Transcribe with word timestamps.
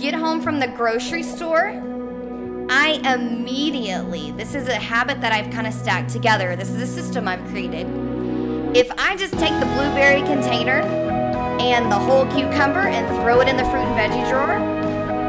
get 0.00 0.14
home 0.14 0.42
from 0.42 0.60
the 0.60 0.68
grocery 0.68 1.22
store, 1.22 1.70
I 2.68 3.00
immediately, 3.14 4.30
this 4.32 4.54
is 4.54 4.68
a 4.68 4.74
habit 4.74 5.20
that 5.22 5.32
I've 5.32 5.50
kind 5.50 5.66
of 5.66 5.72
stacked 5.72 6.10
together. 6.10 6.54
This 6.54 6.68
is 6.68 6.82
a 6.82 6.86
system 6.86 7.26
I've 7.26 7.44
created. 7.48 7.86
If 8.76 8.90
I 8.98 9.16
just 9.16 9.32
take 9.38 9.58
the 9.58 9.66
blueberry 9.66 10.20
container 10.22 10.82
and 11.60 11.90
the 11.90 11.98
whole 11.98 12.26
cucumber 12.26 12.80
and 12.80 13.06
throw 13.22 13.40
it 13.40 13.48
in 13.48 13.56
the 13.56 13.64
fruit 13.64 13.84
and 13.84 14.12
veggie 14.12 14.28
drawer, 14.28 14.58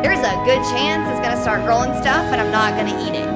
there's 0.03 0.19
a 0.19 0.35
good 0.43 0.61
chance 0.75 1.09
it's 1.09 1.25
gonna 1.25 1.41
start 1.41 1.63
growing 1.63 1.93
stuff 2.02 2.25
and 2.34 2.41
I'm 2.41 2.52
not 2.52 2.75
gonna 2.75 3.07
eat 3.07 3.15
it, 3.18 3.27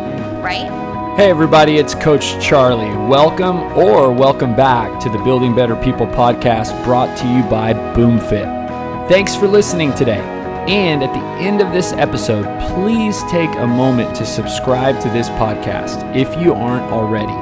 right? 0.44 0.70
Hey, 1.16 1.30
everybody, 1.30 1.78
it's 1.78 1.96
Coach 1.96 2.44
Charlie. 2.44 2.94
Welcome 3.08 3.58
or 3.78 4.12
welcome 4.12 4.56
back 4.56 5.00
to 5.02 5.10
the 5.10 5.20
Building 5.20 5.56
Better 5.56 5.76
People 5.78 6.08
podcast 6.08 6.84
brought 6.84 7.18
to 7.20 7.28
you 7.28 7.44
by 7.44 7.74
BoomFit. 7.96 9.08
Thanks 9.08 9.36
for 9.36 9.48
listening 9.48 9.94
today. 9.94 10.41
And 10.68 11.04
at 11.04 11.12
the 11.14 11.44
end 11.44 11.60
of 11.60 11.74
this 11.74 11.92
episode, 11.94 12.46
please 12.74 13.24
take 13.32 13.50
a 13.56 13.66
moment 13.66 14.16
to 14.18 14.26
subscribe 14.26 15.02
to 15.02 15.10
this 15.10 15.30
podcast 15.30 16.16
if 16.16 16.40
you 16.40 16.54
aren't 16.54 16.92
already. 16.92 17.34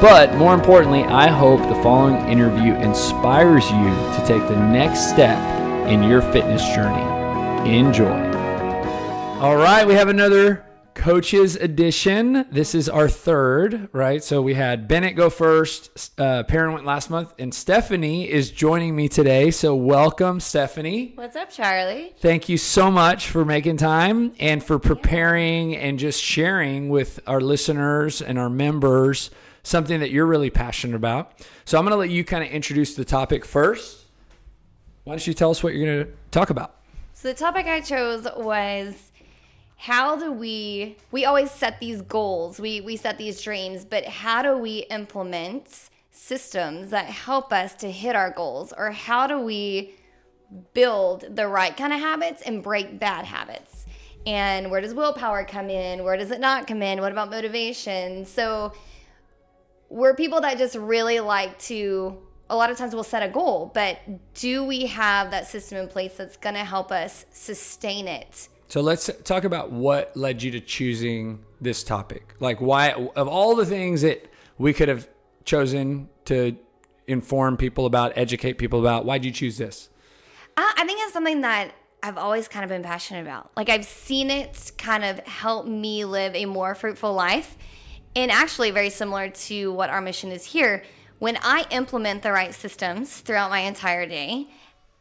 But 0.00 0.34
more 0.34 0.52
importantly, 0.52 1.04
I 1.04 1.28
hope 1.28 1.60
the 1.60 1.82
following 1.82 2.28
interview 2.28 2.74
inspires 2.74 3.70
you 3.70 3.84
to 3.86 4.24
take 4.26 4.46
the 4.46 4.56
next 4.56 5.08
step 5.08 5.38
in 5.88 6.02
your 6.02 6.20
fitness 6.20 6.62
journey. 6.74 7.02
Enjoy. 7.70 8.30
All 9.40 9.56
right, 9.56 9.86
we 9.86 9.94
have 9.94 10.08
another 10.08 10.65
coaches 10.96 11.54
edition. 11.54 12.46
This 12.50 12.74
is 12.74 12.88
our 12.88 13.08
third, 13.08 13.88
right? 13.92 14.24
So 14.24 14.42
we 14.42 14.54
had 14.54 14.88
Bennett 14.88 15.14
go 15.14 15.30
first. 15.30 16.18
Uh, 16.18 16.42
Perrin 16.42 16.72
went 16.72 16.86
last 16.86 17.10
month, 17.10 17.34
and 17.38 17.54
Stephanie 17.54 18.28
is 18.28 18.50
joining 18.50 18.96
me 18.96 19.08
today. 19.08 19.50
So 19.50 19.76
welcome, 19.76 20.40
Stephanie. 20.40 21.12
What's 21.14 21.36
up, 21.36 21.50
Charlie? 21.50 22.14
Thank 22.18 22.48
you 22.48 22.56
so 22.56 22.90
much 22.90 23.28
for 23.28 23.44
making 23.44 23.76
time 23.76 24.32
and 24.40 24.64
for 24.64 24.78
preparing 24.78 25.76
and 25.76 25.98
just 25.98 26.20
sharing 26.20 26.88
with 26.88 27.20
our 27.26 27.40
listeners 27.40 28.22
and 28.22 28.38
our 28.38 28.50
members 28.50 29.30
something 29.62 30.00
that 30.00 30.10
you're 30.10 30.26
really 30.26 30.50
passionate 30.50 30.96
about. 30.96 31.46
So 31.66 31.78
I'm 31.78 31.84
going 31.84 31.92
to 31.92 31.98
let 31.98 32.10
you 32.10 32.24
kind 32.24 32.42
of 32.42 32.50
introduce 32.50 32.94
the 32.94 33.04
topic 33.04 33.44
first. 33.44 34.06
Why 35.04 35.12
don't 35.12 35.26
you 35.26 35.34
tell 35.34 35.50
us 35.50 35.62
what 35.62 35.74
you're 35.74 35.86
going 35.86 36.06
to 36.06 36.12
talk 36.30 36.50
about? 36.50 36.74
So 37.12 37.28
the 37.28 37.34
topic 37.34 37.66
I 37.66 37.80
chose 37.80 38.26
was 38.36 39.05
how 39.76 40.16
do 40.16 40.32
we 40.32 40.96
we 41.10 41.24
always 41.24 41.50
set 41.50 41.78
these 41.80 42.00
goals 42.02 42.58
we 42.58 42.80
we 42.80 42.96
set 42.96 43.18
these 43.18 43.42
dreams 43.42 43.84
but 43.84 44.04
how 44.06 44.42
do 44.42 44.56
we 44.56 44.78
implement 44.90 45.90
systems 46.16 46.90
that 46.90 47.06
help 47.06 47.52
us 47.52 47.74
to 47.74 47.90
hit 47.90 48.16
our 48.16 48.30
goals? 48.30 48.72
Or 48.76 48.90
how 48.90 49.26
do 49.26 49.38
we 49.38 49.94
build 50.72 51.36
the 51.36 51.46
right 51.46 51.76
kind 51.76 51.92
of 51.92 52.00
habits 52.00 52.42
and 52.42 52.62
break 52.62 52.98
bad 52.98 53.26
habits? 53.26 53.84
And 54.26 54.70
where 54.70 54.80
does 54.80 54.94
willpower 54.94 55.44
come 55.44 55.68
in? 55.68 56.02
Where 56.02 56.16
does 56.16 56.30
it 56.30 56.40
not 56.40 56.66
come 56.66 56.82
in? 56.82 57.00
What 57.00 57.12
about 57.12 57.30
motivation? 57.30 58.24
So 58.24 58.72
we're 59.90 60.14
people 60.14 60.40
that 60.40 60.58
just 60.58 60.74
really 60.74 61.20
like 61.20 61.58
to 61.60 62.18
a 62.48 62.56
lot 62.56 62.70
of 62.70 62.78
times 62.78 62.94
we'll 62.94 63.04
set 63.04 63.24
a 63.24 63.28
goal 63.28 63.72
but 63.74 63.98
do 64.34 64.62
we 64.62 64.86
have 64.86 65.32
that 65.32 65.48
system 65.48 65.78
in 65.78 65.88
place 65.88 66.14
that's 66.16 66.36
going 66.36 66.54
to 66.54 66.64
help 66.64 66.92
us 66.92 67.24
sustain 67.32 68.06
it 68.06 68.48
so 68.68 68.80
let's 68.80 69.10
talk 69.24 69.44
about 69.44 69.70
what 69.70 70.16
led 70.16 70.42
you 70.42 70.50
to 70.52 70.60
choosing 70.60 71.44
this 71.60 71.84
topic. 71.84 72.34
Like 72.40 72.60
why 72.60 72.92
of 72.92 73.28
all 73.28 73.54
the 73.54 73.66
things 73.66 74.02
that 74.02 74.30
we 74.58 74.72
could 74.72 74.88
have 74.88 75.08
chosen 75.44 76.08
to 76.24 76.56
inform 77.06 77.56
people 77.56 77.86
about, 77.86 78.12
educate 78.16 78.54
people 78.54 78.80
about, 78.80 79.04
why'd 79.04 79.24
you 79.24 79.30
choose 79.30 79.58
this? 79.58 79.88
Uh, 80.56 80.72
I 80.76 80.84
think 80.84 81.00
it's 81.02 81.12
something 81.12 81.42
that 81.42 81.72
I've 82.02 82.18
always 82.18 82.48
kind 82.48 82.64
of 82.64 82.68
been 82.68 82.82
passionate 82.82 83.22
about. 83.22 83.50
Like 83.56 83.68
I've 83.68 83.84
seen 83.84 84.30
it 84.30 84.72
kind 84.78 85.04
of 85.04 85.20
help 85.20 85.66
me 85.66 86.04
live 86.04 86.34
a 86.34 86.46
more 86.46 86.74
fruitful 86.74 87.12
life. 87.14 87.56
And 88.16 88.30
actually 88.30 88.70
very 88.70 88.90
similar 88.90 89.28
to 89.28 89.72
what 89.72 89.90
our 89.90 90.00
mission 90.00 90.32
is 90.32 90.44
here. 90.44 90.82
When 91.18 91.38
I 91.42 91.66
implement 91.70 92.22
the 92.22 92.32
right 92.32 92.54
systems 92.54 93.20
throughout 93.20 93.50
my 93.50 93.60
entire 93.60 94.06
day, 94.06 94.48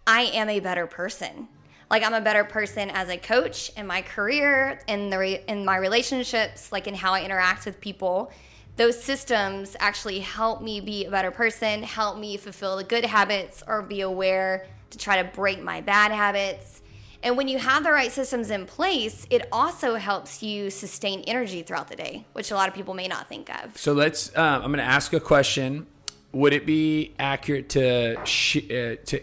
I 0.06 0.24
am 0.24 0.50
a 0.50 0.59
better 0.59 0.86
person 0.86 1.47
like 1.90 2.03
I'm 2.03 2.13
a 2.13 2.22
better 2.22 2.44
person 2.44 2.90
as 2.90 3.09
a 3.09 3.18
coach 3.18 3.72
in 3.78 3.88
my 3.88 4.01
career, 4.01 4.79
in 4.88 5.09
the 5.09 5.18
re- 5.18 5.44
in 5.47 5.66
my 5.66 5.78
relationships, 5.78 6.72
like 6.72 6.88
in 6.88 6.96
how 6.96 7.13
I 7.13 7.23
interact 7.23 7.66
with 7.66 7.79
people. 7.79 8.31
Those 8.78 9.01
systems 9.01 9.75
actually 9.79 10.19
help 10.19 10.62
me 10.62 10.81
be 10.81 11.06
a 11.06 11.12
better 11.12 11.31
person, 11.31 11.84
help 11.84 12.18
me 12.18 12.35
fulfill 12.38 12.78
the 12.78 12.84
good 12.84 13.06
habits 13.06 13.63
or 13.66 13.81
be 13.81 14.01
aware 14.01 14.68
to 14.90 14.97
try 14.97 15.22
to 15.22 15.29
break 15.29 15.62
my 15.62 15.81
bad 15.81 16.12
habits. 16.12 16.81
And 17.23 17.38
when 17.38 17.47
you 17.47 17.57
have 17.57 17.84
the 17.84 17.91
right 17.91 18.12
systems 18.12 18.52
in 18.52 18.66
place, 18.66 19.25
it 19.29 19.47
also 19.52 19.96
helps 19.96 20.44
you 20.44 20.69
sustain 20.69 21.22
energy 21.22 21.63
throughout 21.63 21.88
the 21.88 21.96
day, 21.96 22.25
which 22.34 22.52
a 22.52 22.56
lot 22.56 22.67
of 22.67 22.75
people 22.75 22.94
may 22.94 23.07
not 23.07 23.28
think 23.28 23.50
of. 23.63 23.78
So 23.78 23.94
let's. 23.94 24.35
Um, 24.38 24.62
I'm 24.62 24.72
going 24.72 24.78
to 24.78 24.84
ask 24.84 25.13
a 25.13 25.19
question. 25.19 25.88
Would 26.34 26.53
it 26.53 26.66
be 26.66 27.13
accurate 27.17 27.69
to 27.69 28.23
sh- 28.25 28.69
uh, 28.69 28.97
to 29.06 29.22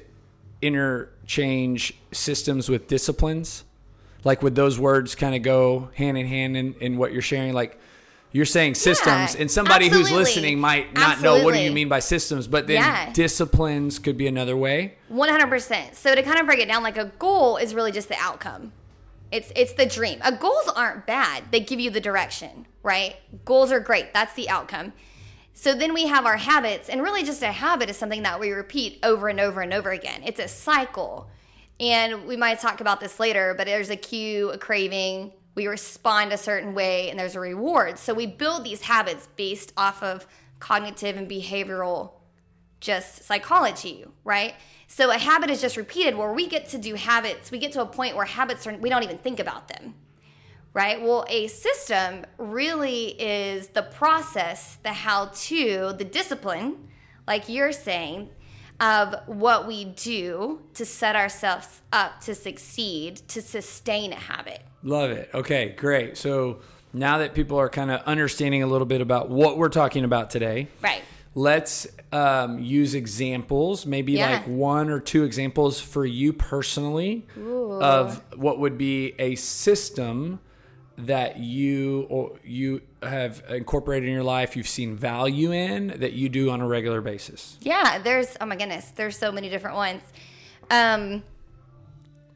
interchange 1.22 1.94
systems 2.12 2.68
with 2.68 2.88
disciplines? 2.88 3.64
Like, 4.24 4.42
would 4.42 4.54
those 4.54 4.78
words 4.78 5.14
kind 5.14 5.34
of 5.34 5.42
go 5.42 5.90
hand 5.94 6.16
in 6.16 6.26
hand 6.26 6.56
in, 6.56 6.74
in 6.74 6.96
what 6.96 7.12
you're 7.12 7.22
sharing? 7.22 7.54
Like, 7.54 7.78
you're 8.30 8.46
saying 8.46 8.76
systems, 8.76 9.34
yeah, 9.34 9.42
and 9.42 9.50
somebody 9.50 9.86
absolutely. 9.86 10.10
who's 10.10 10.18
listening 10.18 10.58
might 10.58 10.94
not 10.94 11.12
absolutely. 11.16 11.40
know 11.40 11.44
what 11.44 11.54
do 11.54 11.60
you 11.60 11.70
mean 11.70 11.88
by 11.88 11.98
systems, 11.98 12.46
but 12.46 12.66
then 12.66 12.76
yeah. 12.76 13.12
disciplines 13.12 13.98
could 13.98 14.16
be 14.16 14.26
another 14.26 14.56
way. 14.56 14.94
100%. 15.12 15.94
So 15.94 16.14
to 16.14 16.22
kind 16.22 16.38
of 16.38 16.46
break 16.46 16.58
it 16.58 16.66
down, 16.66 16.82
like 16.82 16.96
a 16.96 17.12
goal 17.18 17.58
is 17.58 17.74
really 17.74 17.92
just 17.92 18.08
the 18.08 18.16
outcome. 18.18 18.72
It's 19.30 19.50
it's 19.56 19.72
the 19.72 19.86
dream. 19.86 20.18
A 20.22 20.32
goals 20.32 20.68
aren't 20.76 21.06
bad. 21.06 21.44
They 21.50 21.60
give 21.60 21.80
you 21.80 21.90
the 21.90 22.00
direction, 22.00 22.66
right? 22.82 23.16
Goals 23.46 23.72
are 23.72 23.80
great. 23.80 24.12
That's 24.12 24.34
the 24.34 24.48
outcome. 24.48 24.92
So 25.54 25.74
then 25.74 25.92
we 25.92 26.06
have 26.06 26.24
our 26.24 26.38
habits, 26.38 26.88
and 26.88 27.02
really 27.02 27.24
just 27.24 27.42
a 27.42 27.52
habit 27.52 27.90
is 27.90 27.96
something 27.96 28.22
that 28.22 28.40
we 28.40 28.50
repeat 28.50 28.98
over 29.02 29.28
and 29.28 29.38
over 29.38 29.60
and 29.60 29.74
over 29.74 29.90
again. 29.90 30.22
It's 30.24 30.40
a 30.40 30.48
cycle. 30.48 31.28
And 31.78 32.26
we 32.26 32.36
might 32.36 32.58
talk 32.60 32.80
about 32.80 33.00
this 33.00 33.20
later, 33.20 33.54
but 33.56 33.66
there's 33.66 33.90
a 33.90 33.96
cue, 33.96 34.50
a 34.50 34.58
craving, 34.58 35.32
we 35.54 35.66
respond 35.66 36.32
a 36.32 36.38
certain 36.38 36.74
way, 36.74 37.10
and 37.10 37.18
there's 37.18 37.34
a 37.34 37.40
reward. 37.40 37.98
So 37.98 38.14
we 38.14 38.26
build 38.26 38.64
these 38.64 38.82
habits 38.82 39.28
based 39.36 39.72
off 39.76 40.02
of 40.02 40.26
cognitive 40.58 41.16
and 41.16 41.28
behavioral 41.28 42.12
just 42.80 43.24
psychology, 43.24 44.04
right? 44.24 44.54
So 44.86 45.10
a 45.10 45.18
habit 45.18 45.50
is 45.50 45.60
just 45.60 45.76
repeated 45.76 46.16
where 46.16 46.32
we 46.32 46.48
get 46.48 46.68
to 46.70 46.78
do 46.78 46.94
habits, 46.94 47.50
we 47.50 47.58
get 47.58 47.72
to 47.72 47.82
a 47.82 47.86
point 47.86 48.16
where 48.16 48.24
habits 48.24 48.66
are 48.66 48.76
we 48.76 48.88
don't 48.88 49.02
even 49.02 49.18
think 49.18 49.38
about 49.38 49.68
them 49.68 49.94
right? 50.74 51.00
Well, 51.02 51.24
a 51.28 51.48
system 51.48 52.24
really 52.38 53.08
is 53.20 53.68
the 53.68 53.82
process, 53.82 54.78
the 54.82 54.92
how 54.92 55.30
to, 55.34 55.94
the 55.96 56.04
discipline, 56.04 56.88
like 57.26 57.48
you're 57.48 57.72
saying, 57.72 58.30
of 58.80 59.14
what 59.26 59.66
we 59.66 59.84
do 59.84 60.60
to 60.74 60.84
set 60.84 61.14
ourselves 61.14 61.82
up 61.92 62.20
to 62.22 62.34
succeed, 62.34 63.16
to 63.28 63.40
sustain 63.42 64.12
a 64.12 64.16
habit. 64.16 64.62
Love 64.82 65.10
it. 65.10 65.30
Okay, 65.32 65.74
great. 65.76 66.16
So 66.16 66.60
now 66.92 67.18
that 67.18 67.34
people 67.34 67.58
are 67.58 67.68
kind 67.68 67.90
of 67.90 68.00
understanding 68.02 68.62
a 68.62 68.66
little 68.66 68.86
bit 68.86 69.00
about 69.00 69.28
what 69.28 69.56
we're 69.56 69.68
talking 69.68 70.04
about 70.04 70.30
today, 70.30 70.68
right? 70.80 71.02
Let's 71.34 71.86
um, 72.12 72.58
use 72.58 72.94
examples, 72.94 73.86
maybe 73.86 74.12
yeah. 74.12 74.32
like 74.32 74.46
one 74.46 74.90
or 74.90 75.00
two 75.00 75.22
examples 75.24 75.80
for 75.80 76.04
you 76.04 76.34
personally 76.34 77.26
Ooh. 77.38 77.80
of 77.80 78.20
what 78.36 78.58
would 78.58 78.76
be 78.76 79.14
a 79.18 79.36
system 79.36 80.40
that 80.98 81.38
you 81.38 82.06
or 82.10 82.38
you 82.44 82.82
have 83.02 83.42
incorporated 83.48 84.08
in 84.08 84.14
your 84.14 84.22
life 84.22 84.56
you've 84.56 84.68
seen 84.68 84.94
value 84.96 85.50
in 85.50 85.88
that 86.00 86.12
you 86.12 86.28
do 86.28 86.50
on 86.50 86.60
a 86.60 86.66
regular 86.66 87.00
basis? 87.00 87.56
Yeah 87.60 87.98
there's 87.98 88.36
oh 88.40 88.46
my 88.46 88.56
goodness 88.56 88.90
there's 88.90 89.16
so 89.16 89.32
many 89.32 89.48
different 89.48 89.76
ones. 89.76 90.02
Um 90.70 91.22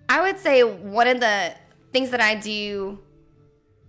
i 0.09 0.21
would 0.21 0.39
say 0.39 0.63
one 0.63 1.09
of 1.09 1.21
the 1.21 1.53
things 1.93 2.11
that 2.11 2.21
i 2.21 2.35
do 2.35 2.99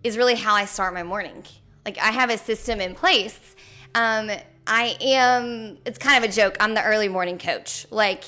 is 0.03 0.17
really 0.17 0.35
how 0.35 0.53
i 0.53 0.65
start 0.65 0.93
my 0.93 1.03
morning. 1.03 1.43
Like 1.85 1.97
i 1.97 2.11
have 2.11 2.29
a 2.29 2.37
system 2.37 2.81
in 2.81 2.93
place. 2.93 3.55
Um 3.95 4.29
i 4.67 4.97
am 5.01 5.77
it's 5.85 5.97
kind 5.97 6.23
of 6.23 6.29
a 6.29 6.33
joke 6.33 6.57
i'm 6.59 6.73
the 6.73 6.83
early 6.83 7.07
morning 7.07 7.37
coach. 7.37 7.87
Like 7.89 8.25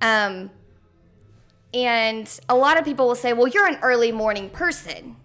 um 0.00 0.50
and 1.74 2.40
a 2.48 2.56
lot 2.56 2.78
of 2.78 2.84
people 2.84 3.06
will 3.06 3.14
say 3.14 3.34
well 3.34 3.46
you're 3.46 3.66
an 3.66 3.78
early 3.82 4.10
morning 4.10 4.48
person 4.48 5.16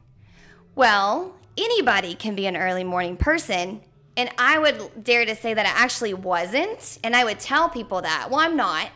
well, 0.75 1.35
anybody 1.57 2.15
can 2.15 2.35
be 2.35 2.45
an 2.45 2.57
early 2.57 2.83
morning 2.83 3.17
person. 3.17 3.81
And 4.15 4.29
I 4.37 4.59
would 4.59 5.03
dare 5.03 5.25
to 5.25 5.35
say 5.35 5.53
that 5.53 5.65
I 5.65 5.69
actually 5.69 6.13
wasn't. 6.13 6.99
And 7.03 7.15
I 7.15 7.23
would 7.23 7.39
tell 7.39 7.69
people 7.69 8.01
that. 8.01 8.27
Well, 8.29 8.39
I'm 8.39 8.55
not. 8.55 8.89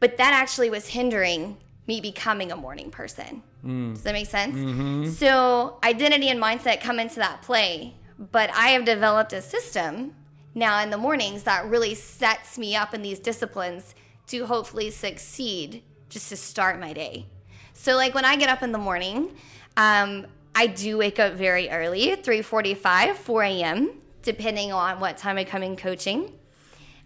But 0.00 0.16
that 0.18 0.32
actually 0.32 0.70
was 0.70 0.88
hindering 0.88 1.56
me 1.86 2.00
becoming 2.00 2.52
a 2.52 2.56
morning 2.56 2.90
person. 2.90 3.42
Mm. 3.64 3.94
Does 3.94 4.02
that 4.02 4.12
make 4.12 4.28
sense? 4.28 4.54
Mm-hmm. 4.54 5.10
So, 5.10 5.78
identity 5.82 6.28
and 6.28 6.40
mindset 6.40 6.80
come 6.80 7.00
into 7.00 7.16
that 7.16 7.42
play. 7.42 7.94
But 8.18 8.50
I 8.50 8.68
have 8.68 8.84
developed 8.84 9.32
a 9.32 9.40
system 9.40 10.14
now 10.54 10.80
in 10.82 10.90
the 10.90 10.98
mornings 10.98 11.44
that 11.44 11.64
really 11.66 11.94
sets 11.94 12.58
me 12.58 12.76
up 12.76 12.94
in 12.94 13.02
these 13.02 13.18
disciplines 13.18 13.94
to 14.28 14.46
hopefully 14.46 14.90
succeed 14.90 15.82
just 16.08 16.28
to 16.28 16.36
start 16.36 16.78
my 16.78 16.92
day. 16.92 17.26
So 17.72 17.96
like 17.96 18.14
when 18.14 18.24
I 18.24 18.36
get 18.36 18.48
up 18.48 18.62
in 18.62 18.72
the 18.72 18.78
morning, 18.78 19.36
um, 19.76 20.26
I 20.58 20.66
do 20.66 20.98
wake 20.98 21.20
up 21.20 21.34
very 21.34 21.70
early, 21.70 22.16
3:45, 22.16 23.14
4 23.14 23.42
a.m., 23.44 23.90
depending 24.22 24.72
on 24.72 24.98
what 24.98 25.16
time 25.16 25.38
I 25.38 25.44
come 25.44 25.62
in 25.62 25.76
coaching. 25.76 26.32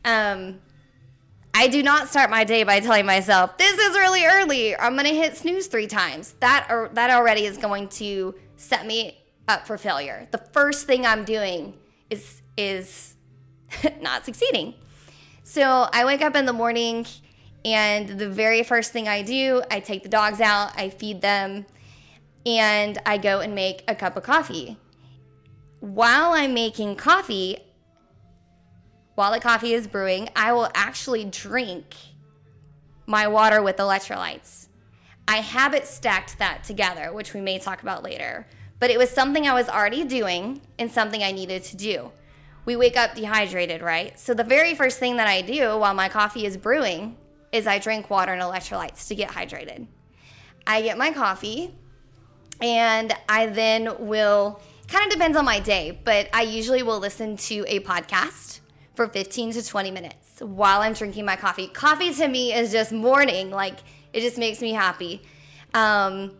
Um, 0.07 0.59
I 1.53 1.69
do 1.69 1.83
not 1.83 2.09
start 2.09 2.31
my 2.31 2.45
day 2.45 2.63
by 2.63 2.81
telling 2.81 3.05
myself, 3.05 3.59
"This 3.59 3.79
is 3.79 3.95
really 3.95 4.25
early. 4.25 4.75
I'm 4.75 4.95
going 4.95 5.05
to 5.05 5.15
hit 5.15 5.37
snooze 5.37 5.67
3 5.67 5.87
times." 5.87 6.35
That 6.41 6.67
or 6.71 6.89
that 6.95 7.11
already 7.11 7.45
is 7.45 7.59
going 7.59 7.89
to 8.01 8.35
set 8.57 8.87
me 8.87 9.23
up 9.47 9.67
for 9.67 9.77
failure. 9.77 10.27
The 10.31 10.39
first 10.39 10.87
thing 10.87 11.05
I'm 11.05 11.27
doing 11.27 11.75
is 12.09 12.41
is 12.57 13.17
not 14.01 14.25
succeeding. 14.25 14.73
So, 15.45 15.91
I 15.93 16.07
wake 16.07 16.23
up 16.23 16.37
in 16.37 16.47
the 16.47 16.55
morning 16.55 17.05
and 17.67 18.09
the 18.19 18.31
very 18.31 18.63
first 18.63 18.93
thing 18.93 19.09
I 19.09 19.21
do, 19.21 19.63
I 19.71 19.81
take 19.81 20.05
the 20.05 20.09
dogs 20.09 20.41
out, 20.41 20.73
I 20.75 20.89
feed 20.89 21.21
them, 21.21 21.67
and 22.45 22.99
I 23.07 23.19
go 23.19 23.41
and 23.41 23.55
make 23.55 23.85
a 23.87 23.95
cup 23.95 24.17
of 24.17 24.23
coffee. 24.23 24.77
While 25.81 26.33
I'm 26.33 26.55
making 26.55 26.97
coffee, 26.97 27.59
while 29.15 29.33
the 29.33 29.41
coffee 29.41 29.75
is 29.75 29.87
brewing, 29.87 30.29
I 30.35 30.53
will 30.53 30.71
actually 30.75 31.25
drink 31.25 31.95
my 33.07 33.27
water 33.29 33.63
with 33.63 33.77
electrolytes. 33.77 34.69
I 35.29 35.37
habit 35.37 35.87
stacked 35.87 36.39
that 36.39 36.65
together, 36.65 37.13
which 37.13 37.35
we 37.35 37.41
may 37.41 37.59
talk 37.59 37.83
about 37.83 38.03
later. 38.03 38.47
But 38.79 38.91
it 38.91 38.99
was 38.99 39.11
something 39.11 39.47
I 39.47 39.55
was 39.55 39.69
already 39.69 40.05
doing 40.05 40.61
and 40.79 40.91
something 40.91 41.23
I 41.23 41.31
needed 41.31 41.63
to 41.65 41.77
do. 41.77 42.13
We 42.65 42.77
wake 42.77 42.97
up 42.97 43.15
dehydrated, 43.15 43.83
right? 43.83 44.19
So 44.19 44.35
the 44.35 44.45
very 44.45 44.75
first 44.75 44.99
thing 44.99 45.17
that 45.17 45.29
I 45.29 45.43
do 45.43 45.79
while 45.79 45.95
my 45.95 46.09
coffee 46.09 46.47
is 46.47 46.57
brewing 46.57 47.17
is 47.51 47.67
I 47.67 47.79
drink 47.79 48.09
water 48.09 48.33
and 48.33 48.43
electrolytes 48.43 49.09
to 49.09 49.15
get 49.15 49.31
hydrated. 49.31 49.87
I 50.67 50.83
get 50.83 50.97
my 50.97 51.13
coffee 51.13 51.75
and 52.61 53.13
I 53.29 53.47
then 53.47 53.89
will 53.99 54.61
kind 54.89 55.07
of 55.07 55.13
depends 55.13 55.37
on 55.37 55.45
my 55.45 55.59
day, 55.59 55.99
but 56.05 56.29
I 56.33 56.43
usually 56.43 56.83
will 56.83 56.99
listen 56.99 57.37
to 57.39 57.65
a 57.67 57.81
podcast 57.81 58.61
for 58.95 59.09
15 59.09 59.53
to 59.53 59.67
20 59.67 59.91
minutes 59.91 60.41
while 60.41 60.83
I'm 60.83 60.93
drinking 60.93 61.25
my 61.25 61.37
coffee. 61.37 61.69
Coffee 61.69 62.13
to 62.15 62.29
me 62.29 62.53
is 62.53 62.73
just 62.73 62.93
morning, 62.93 63.51
like 63.51 63.79
it 64.13 64.21
just 64.21 64.39
makes 64.39 64.61
me 64.61 64.73
happy. 64.73 65.23
Um, 65.73 66.33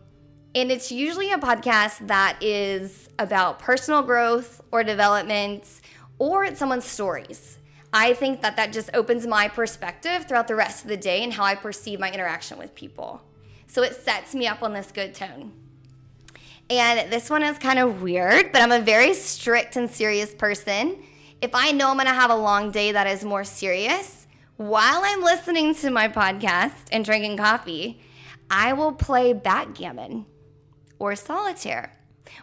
and 0.55 0.71
it's 0.71 0.91
usually 0.91 1.31
a 1.31 1.37
podcast 1.37 2.07
that 2.07 2.37
is 2.41 3.09
about 3.17 3.59
personal 3.59 4.03
growth 4.03 4.61
or 4.71 4.83
development 4.83 5.81
or 6.19 6.43
it's 6.43 6.59
someone's 6.59 6.85
stories. 6.85 7.57
I 7.91 8.13
think 8.13 8.41
that 8.41 8.55
that 8.57 8.71
just 8.71 8.89
opens 8.93 9.25
my 9.25 9.47
perspective 9.47 10.25
throughout 10.27 10.47
the 10.47 10.55
rest 10.55 10.83
of 10.83 10.89
the 10.89 10.97
day 10.97 11.23
and 11.23 11.33
how 11.33 11.43
I 11.43 11.55
perceive 11.55 11.99
my 11.99 12.11
interaction 12.11 12.57
with 12.57 12.75
people. 12.75 13.21
So 13.67 13.81
it 13.81 13.95
sets 13.95 14.35
me 14.35 14.47
up 14.47 14.61
on 14.61 14.73
this 14.73 14.91
good 14.91 15.15
tone. 15.15 15.62
And 16.69 17.11
this 17.11 17.29
one 17.29 17.43
is 17.43 17.57
kind 17.57 17.79
of 17.79 18.01
weird, 18.01 18.51
but 18.51 18.61
I'm 18.61 18.71
a 18.71 18.79
very 18.79 19.13
strict 19.13 19.75
and 19.75 19.89
serious 19.89 20.33
person. 20.33 21.03
If 21.41 21.51
I 21.53 21.71
know 21.71 21.89
I'm 21.89 21.97
gonna 21.97 22.13
have 22.13 22.31
a 22.31 22.35
long 22.35 22.71
day 22.71 22.91
that 22.93 23.05
is 23.05 23.25
more 23.25 23.43
serious, 23.43 24.27
while 24.57 25.01
I'm 25.03 25.21
listening 25.21 25.75
to 25.75 25.89
my 25.89 26.07
podcast 26.07 26.87
and 26.91 27.03
drinking 27.03 27.37
coffee, 27.37 27.99
I 28.49 28.73
will 28.73 28.93
play 28.93 29.33
backgammon 29.33 30.25
or 30.99 31.15
solitaire, 31.15 31.91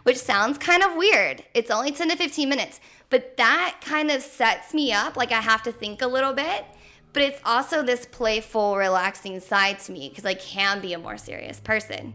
which 0.03 0.17
sounds 0.17 0.57
kind 0.57 0.83
of 0.83 0.95
weird. 0.95 1.43
It's 1.53 1.71
only 1.71 1.91
10 1.91 2.09
to 2.09 2.15
15 2.15 2.47
minutes, 2.47 2.79
but 3.09 3.37
that 3.37 3.79
kind 3.83 4.11
of 4.11 4.21
sets 4.21 4.73
me 4.73 4.93
up. 4.93 5.17
Like 5.17 5.31
I 5.31 5.41
have 5.41 5.63
to 5.63 5.71
think 5.71 6.01
a 6.01 6.07
little 6.07 6.33
bit, 6.33 6.65
but 7.13 7.23
it's 7.23 7.41
also 7.43 7.81
this 7.81 8.05
playful, 8.05 8.77
relaxing 8.77 9.39
side 9.39 9.79
to 9.79 9.91
me 9.91 10.09
because 10.09 10.25
I 10.25 10.35
can 10.35 10.79
be 10.79 10.93
a 10.93 10.99
more 10.99 11.17
serious 11.17 11.59
person. 11.59 12.13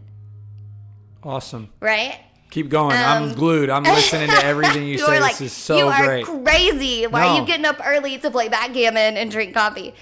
Awesome. 1.26 1.70
Right? 1.81 2.20
Keep 2.50 2.69
going. 2.70 2.93
I'm 2.96 3.25
Um, 3.25 3.34
glued. 3.34 3.69
I'm 3.69 3.82
listening 3.99 4.31
to 4.31 4.44
everything 4.44 4.82
you, 4.84 4.93
You 4.93 4.99
say. 4.99 5.20
like, 5.20 5.32
this 5.32 5.40
is 5.40 5.52
so 5.52 5.76
you 5.78 5.87
are 5.88 6.06
great. 6.06 6.25
crazy. 6.25 7.06
Why 7.06 7.26
are 7.26 7.40
you 7.40 7.46
getting 7.46 7.67
up 7.67 7.81
early 7.84 8.17
to 8.19 8.31
play 8.31 8.49
backgammon 8.49 9.17
and 9.17 9.31
drink 9.31 9.52
coffee? 9.55 9.94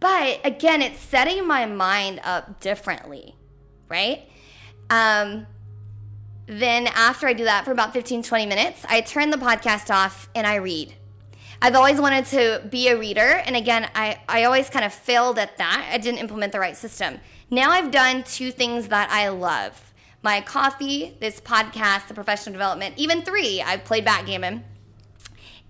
But 0.00 0.40
again, 0.44 0.82
it's 0.82 0.98
setting 0.98 1.46
my 1.46 1.66
mind 1.66 2.20
up 2.24 2.58
differently, 2.60 3.36
right? 3.88 4.28
Um, 4.90 5.46
then 6.46 6.88
after 6.88 7.28
I 7.28 7.32
do 7.32 7.44
that 7.44 7.64
for 7.64 7.70
about 7.70 7.92
15, 7.92 8.22
20 8.24 8.46
minutes, 8.46 8.84
I 8.88 9.02
turn 9.02 9.30
the 9.30 9.36
podcast 9.36 9.94
off 9.94 10.28
and 10.34 10.46
I 10.46 10.56
read. 10.56 10.94
I've 11.62 11.76
always 11.76 12.00
wanted 12.00 12.24
to 12.26 12.66
be 12.70 12.88
a 12.88 12.98
reader. 12.98 13.20
And 13.20 13.54
again, 13.54 13.88
I, 13.94 14.18
I 14.28 14.44
always 14.44 14.68
kind 14.70 14.84
of 14.84 14.92
failed 14.92 15.38
at 15.38 15.58
that. 15.58 15.90
I 15.92 15.98
didn't 15.98 16.18
implement 16.20 16.52
the 16.52 16.58
right 16.58 16.76
system. 16.76 17.20
Now 17.50 17.70
I've 17.70 17.90
done 17.90 18.24
two 18.24 18.50
things 18.50 18.88
that 18.88 19.10
I 19.10 19.28
love 19.28 19.89
my 20.22 20.40
coffee, 20.40 21.16
this 21.20 21.40
podcast, 21.40 22.08
the 22.08 22.14
professional 22.14 22.52
development, 22.52 22.94
even 22.98 23.22
three. 23.22 23.62
I've 23.62 23.84
played 23.84 24.04
backgammon. 24.04 24.64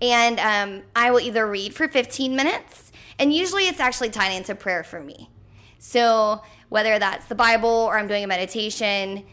And 0.01 0.39
um, 0.39 0.83
I 0.95 1.11
will 1.11 1.19
either 1.19 1.47
read 1.47 1.75
for 1.75 1.87
15 1.87 2.35
minutes, 2.35 2.91
and 3.19 3.31
usually 3.31 3.67
it's 3.67 3.79
actually 3.79 4.09
tied 4.09 4.31
into 4.31 4.55
prayer 4.55 4.83
for 4.83 4.99
me. 4.99 5.29
So 5.77 6.41
whether 6.69 6.97
that's 6.97 7.27
the 7.27 7.35
Bible 7.35 7.69
or 7.69 7.97
I'm 7.99 8.07
doing 8.07 8.23
a 8.23 8.27
meditation, 8.27 9.25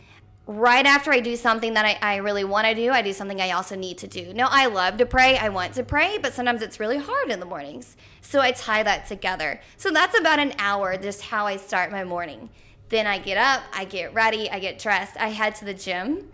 right 0.46 0.86
after 0.86 1.12
I 1.12 1.20
do 1.20 1.36
something 1.36 1.74
that 1.74 1.84
I, 1.84 1.98
I 2.02 2.16
really 2.16 2.44
want 2.44 2.66
to 2.66 2.74
do, 2.74 2.90
I 2.90 3.00
do 3.00 3.12
something 3.12 3.40
I 3.40 3.52
also 3.52 3.76
need 3.76 3.98
to 3.98 4.06
do. 4.06 4.32
Now, 4.34 4.48
I 4.50 4.66
love 4.66 4.96
to 4.96 5.06
pray, 5.06 5.38
I 5.38 5.50
want 5.50 5.74
to 5.74 5.84
pray, 5.84 6.18
but 6.20 6.32
sometimes 6.32 6.62
it's 6.62 6.80
really 6.80 6.98
hard 6.98 7.30
in 7.30 7.38
the 7.38 7.46
mornings. 7.46 7.96
So 8.20 8.40
I 8.40 8.52
tie 8.52 8.82
that 8.82 9.06
together. 9.06 9.60
So 9.76 9.90
that's 9.90 10.18
about 10.18 10.38
an 10.38 10.54
hour, 10.58 10.96
just 10.96 11.22
how 11.22 11.46
I 11.46 11.56
start 11.56 11.92
my 11.92 12.04
morning. 12.04 12.50
Then 12.88 13.06
I 13.06 13.18
get 13.18 13.36
up, 13.36 13.62
I 13.72 13.84
get 13.84 14.14
ready, 14.14 14.50
I 14.50 14.58
get 14.58 14.78
dressed, 14.78 15.16
I 15.18 15.28
head 15.28 15.54
to 15.56 15.64
the 15.64 15.74
gym. 15.74 16.30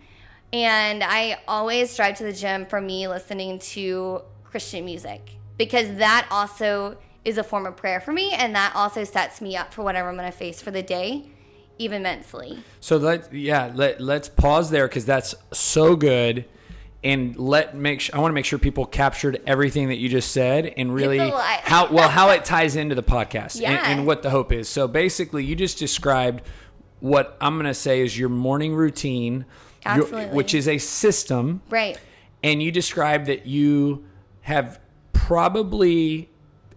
And 0.53 1.03
I 1.03 1.39
always 1.49 1.97
drive 1.97 2.17
to 2.19 2.25
the 2.25 2.33
gym 2.33 2.67
for 2.67 2.81
me 2.81 3.09
listening 3.09 3.59
to 3.59 4.23
Christian 4.45 4.85
music 4.85 5.33
because 5.59 5.97
that 5.97 6.29
also 6.31 6.97
is 7.25 7.39
a 7.39 7.43
form 7.43 7.67
of 7.67 7.77
prayer 7.77 8.01
for 8.01 8.13
me 8.13 8.33
and 8.33 8.55
that 8.55 8.73
also 8.77 9.03
sets 9.03 9.41
me 9.41 9.57
up 9.57 9.73
for 9.73 9.83
whatever 9.83 10.09
I'm 10.09 10.17
going 10.17 10.31
to 10.31 10.37
face 10.37 10.61
for 10.63 10.71
the 10.71 10.83
day, 10.83 11.25
even 11.79 12.03
mentally. 12.03 12.63
So 12.81 12.99
let 12.99 13.33
yeah 13.33 13.73
let 13.75 14.01
let's 14.01 14.29
pause 14.29 14.71
there 14.71 14.87
because 14.87 15.05
that's 15.05 15.35
so 15.53 15.97
good, 15.97 16.45
and 17.05 17.37
let 17.39 17.77
make 17.77 18.01
sure 18.01 18.17
I 18.17 18.19
want 18.21 18.31
to 18.33 18.35
make 18.35 18.47
sure 18.47 18.59
people 18.59 18.87
captured 18.87 19.41
everything 19.47 19.89
that 19.89 19.97
you 19.99 20.09
just 20.09 20.33
said 20.33 20.73
and 20.77 20.93
really 20.93 21.19
how 21.63 21.93
well 21.93 22.09
how 22.09 22.31
it 22.31 22.45
ties 22.45 22.75
into 22.83 22.95
the 22.95 23.03
podcast 23.03 23.55
and, 23.57 23.63
Yeah. 23.63 23.83
and 23.91 24.07
what 24.07 24.23
the 24.23 24.31
hope 24.31 24.51
is. 24.53 24.69
So 24.69 24.89
basically, 24.89 25.45
you 25.45 25.55
just 25.55 25.79
described 25.79 26.43
what 27.01 27.37
I'm 27.41 27.55
going 27.57 27.67
to 27.67 27.75
say 27.75 28.01
is 28.01 28.19
your 28.19 28.31
morning 28.31 28.75
routine, 28.75 29.45
your- 29.85 30.07
which 30.29 30.55
is 30.55 30.67
a 30.67 30.79
system, 30.79 31.61
Right. 31.69 31.99
and 32.43 32.63
you 32.63 32.73
described 32.73 33.27
that 33.27 33.47
you 33.47 34.07
have 34.41 34.81
probably 35.13 36.31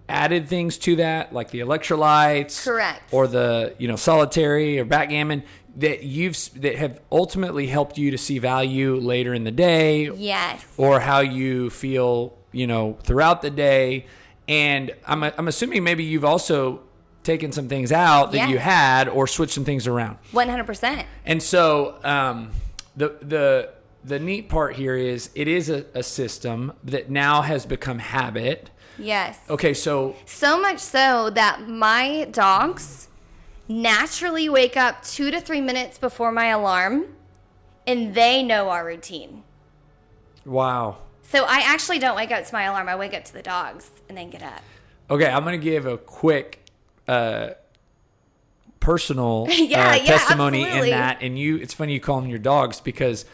added 0.10 0.48
things 0.48 0.78
to 0.78 0.96
that 0.96 1.34
like 1.34 1.52
the 1.52 1.60
electrolytes 1.60 2.64
Correct. 2.64 3.14
or 3.14 3.28
the 3.28 3.76
you 3.78 3.88
know 3.90 3.98
solitary 3.98 4.80
or 4.80 4.86
backgammon 4.86 5.44
that 5.78 6.04
you've 6.04 6.38
that 6.62 6.76
have 6.76 7.00
ultimately 7.12 7.68
helped 7.68 7.98
you 7.98 8.12
to 8.12 8.18
see 8.18 8.40
value 8.40 8.96
later 8.98 9.34
in 9.34 9.44
the 9.44 9.52
day 9.52 10.10
Yes. 10.12 10.66
or 10.78 11.00
how 11.00 11.20
you 11.20 11.70
feel 11.70 12.38
you 12.52 12.66
know 12.68 12.98
throughout 13.04 13.42
the 13.42 13.50
day 13.50 14.06
and 14.48 14.92
i'm, 15.06 15.24
I'm 15.24 15.48
assuming 15.48 15.84
maybe 15.84 16.04
you've 16.04 16.26
also 16.26 16.82
taken 17.24 17.52
some 17.52 17.68
things 17.68 17.92
out 17.92 18.32
that 18.32 18.38
Yes. 18.38 18.50
you 18.50 18.58
had 18.58 19.08
or 19.10 19.28
switched 19.28 19.54
some 19.54 19.66
things 19.66 19.86
around 19.88 20.18
100%. 20.32 21.04
and 21.26 21.44
so 21.44 22.00
um, 22.04 22.52
the 22.96 23.18
the 23.22 23.70
the 24.04 24.20
neat 24.20 24.48
part 24.48 24.76
here 24.78 24.96
is 24.96 25.30
it 25.36 25.48
is 25.50 25.70
a, 25.70 25.86
a 25.94 26.02
system 26.02 26.72
that 26.86 27.10
now 27.10 27.42
has 27.42 27.66
become 27.66 28.00
habit. 28.00 28.70
Yes. 28.98 29.38
Okay, 29.50 29.74
so 29.74 30.16
So 30.26 30.60
much 30.62 30.80
so 30.80 31.30
that 31.32 31.68
my 31.68 32.26
dogs 32.32 33.07
naturally 33.68 34.48
wake 34.50 34.78
up 34.78 35.04
two 35.04 35.30
to 35.32 35.40
three 35.42 35.62
minutes 35.62 35.98
before 35.98 36.32
my 36.32 36.48
alarm 36.48 37.06
and 37.86 38.14
they 38.16 38.44
know 38.44 38.70
our 38.70 38.86
routine. 38.86 39.44
wow. 40.46 40.98
So 41.24 41.44
I 41.44 41.60
actually 41.66 42.00
don't 42.00 42.16
wake 42.16 42.32
up 42.32 42.46
to 42.46 42.54
my 42.54 42.64
alarm. 42.64 42.88
I 42.88 42.96
wake 42.96 43.14
up 43.14 43.26
to 43.26 43.34
the 43.34 43.42
dogs 43.42 43.92
and 44.08 44.18
then 44.18 44.30
get 44.30 44.42
up. 44.42 44.62
Okay, 45.10 45.26
I'm 45.28 45.44
gonna 45.44 45.58
give 45.58 45.86
a 45.86 45.98
quick 45.98 46.66
uh, 47.06 47.50
personal 48.80 49.46
Yeah, 49.50 49.56
uh, 49.92 49.96
yeah, 49.96 50.04
testimony 50.06 50.64
absolutely. 50.64 50.92
in 50.92 50.98
that, 50.98 51.18
and 51.22 51.38
you. 51.38 51.58
It's 51.58 51.74
funny 51.74 51.94
you 51.94 52.00
call 52.00 52.22
them 52.22 52.30
your 52.30 52.40
dogs 52.40 52.80
because 52.80 53.26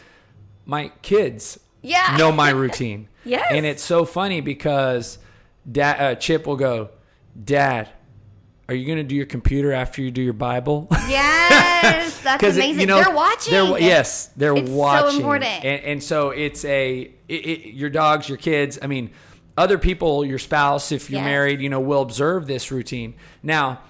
my 0.66 0.90
kids 1.02 1.58
Yeah. 1.82 2.16
know 2.18 2.32
my 2.32 2.50
routine. 2.64 3.08
Yes. 3.24 3.46
and 3.50 3.64
it's 3.64 3.82
so 3.82 4.04
funny 4.04 4.40
because 4.42 5.18
dad 5.70 6.00
uh, 6.00 6.14
Chip 6.16 6.46
will 6.46 6.56
go, 6.56 6.90
Dad. 7.42 7.88
Are 8.68 8.74
you 8.74 8.86
going 8.86 8.98
to 8.98 9.04
do 9.04 9.14
your 9.14 9.26
computer 9.26 9.72
after 9.72 10.00
you 10.02 10.10
do 10.10 10.22
your 10.22 10.32
Bible? 10.32 10.88
Yes, 11.08 12.18
that's 12.22 12.42
it- 12.42 12.54
amazing. 12.56 12.80
you 12.80 12.86
know, 12.86 13.02
they're 13.02 13.14
watching. 13.14 13.52
They're, 13.52 13.78
yes, 13.78 14.28
they're 14.36 14.56
It's 14.56 14.70
so 14.70 14.74
watching. 14.76 15.20
important. 15.20 15.64
And, 15.64 15.84
and 15.84 16.02
so 16.02 16.30
it's 16.30 16.64
a 16.64 17.10
it, 17.28 17.34
it, 17.34 17.74
your 17.74 17.90
dogs, 17.90 18.28
your 18.28 18.38
kids. 18.38 18.78
I 18.80 18.86
mean, 18.86 19.10
other 19.58 19.76
people, 19.78 20.24
your 20.24 20.38
spouse, 20.38 20.92
if 20.92 21.10
you're 21.10 21.20
Yes. 21.20 21.26
married, 21.26 21.60
you 21.60 21.68
know, 21.68 21.80
will 21.80 22.00
observe 22.02 22.46
this 22.46 22.70
routine. 22.72 23.14
Now, 23.42 23.80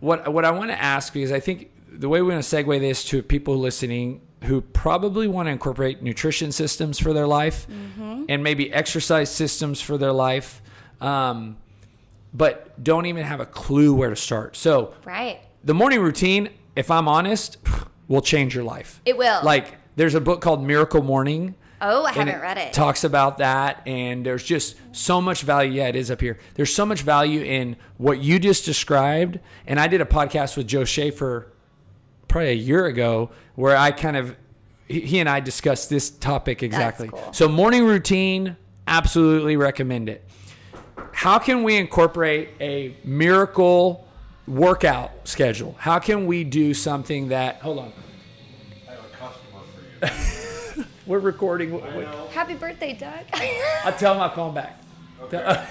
what 0.00 0.32
what 0.32 0.44
I 0.44 0.52
want 0.52 0.70
to 0.70 0.80
ask 0.80 1.12
because 1.12 1.32
I 1.32 1.40
think 1.40 1.70
the 1.90 2.08
way 2.08 2.22
we 2.22 2.28
want 2.32 2.42
to 2.44 2.56
segue 2.56 2.78
this 2.80 3.04
to 3.06 3.22
people 3.22 3.56
listening 3.58 4.20
who 4.44 4.60
probably 4.60 5.26
want 5.28 5.46
to 5.46 5.50
incorporate 5.52 6.02
nutrition 6.02 6.50
systems 6.52 6.98
for 6.98 7.12
their 7.12 7.26
life 7.26 7.66
and 8.28 8.42
maybe 8.42 8.72
exercise 8.72 9.30
systems 9.30 9.80
for 9.80 9.96
their 9.98 10.12
life, 10.12 10.62
um, 11.00 11.56
but 12.34 12.82
don't 12.82 13.06
even 13.06 13.24
have 13.24 13.40
a 13.40 13.46
clue 13.46 13.94
where 13.94 14.10
to 14.10 14.16
start. 14.16 14.56
So 14.56 14.94
Right. 15.04 15.40
the 15.64 15.74
morning 15.74 16.00
routine, 16.00 16.48
if 16.76 16.90
I'm 16.90 17.08
honest, 17.08 17.56
will 18.08 18.22
change 18.22 18.54
your 18.54 18.64
life. 18.64 19.00
It 19.04 19.16
will. 19.16 19.40
Like 19.42 19.74
there's 19.96 20.14
a 20.14 20.20
book 20.20 20.40
called 20.40 20.62
Miracle 20.64 21.02
Morning. 21.02 21.54
Oh, 21.84 22.04
I 22.04 22.12
haven't 22.12 22.40
read 22.40 22.58
it. 22.58 22.72
Talks 22.72 23.02
about 23.02 23.38
that, 23.38 23.82
and 23.88 24.24
there's 24.24 24.44
just 24.44 24.76
so 24.92 25.20
much 25.20 25.42
value. 25.42 25.72
Yeah, 25.72 25.88
it 25.88 25.96
is 25.96 26.12
up 26.12 26.20
here. 26.20 26.38
There's 26.54 26.72
so 26.72 26.86
much 26.86 27.00
value 27.02 27.40
in 27.42 27.74
what 27.96 28.20
you 28.20 28.38
just 28.38 28.64
described. 28.64 29.40
And 29.66 29.80
I 29.80 29.88
did 29.88 30.00
a 30.00 30.04
podcast 30.04 30.56
with 30.56 30.68
Joe 30.68 30.84
Schaefer 30.84 31.48
probably 32.28 32.50
a 32.50 32.54
year 32.54 32.86
ago 32.86 33.30
where 33.56 33.76
I 33.76 33.90
kind 33.90 34.16
of 34.16 34.36
he 34.86 35.00
he 35.00 35.18
and 35.18 35.28
I 35.28 35.40
discussed 35.40 35.90
this 35.90 36.08
topic 36.08 36.62
exactly. 36.62 37.08
cool. 37.08 37.32
So 37.32 37.48
morning 37.48 37.84
routine, 37.84 38.56
absolutely 38.86 39.56
recommend 39.56 40.08
it. 40.08 40.24
How 41.12 41.38
can 41.38 41.62
we 41.62 41.76
incorporate 41.76 42.50
a 42.60 42.94
miracle 43.04 44.06
workout 44.46 45.10
schedule? 45.28 45.76
How 45.78 45.98
can 45.98 46.26
we 46.26 46.44
do 46.44 46.74
something 46.74 47.28
that 47.28 47.56
hold 47.56 47.78
on. 47.78 47.92
I 48.88 48.92
have 48.92 49.04
a 49.04 49.08
customer 49.16 49.60
for 50.74 50.78
you. 50.78 50.84
We're 51.06 51.18
recording. 51.20 51.78
Happy 52.30 52.54
birthday, 52.54 52.94
Doug. 52.94 53.24
I'll 53.84 53.92
tell 53.92 54.14
him 54.14 54.20
I'll 54.20 54.30
call 54.30 54.48
him 54.48 54.54
back. 54.54 54.78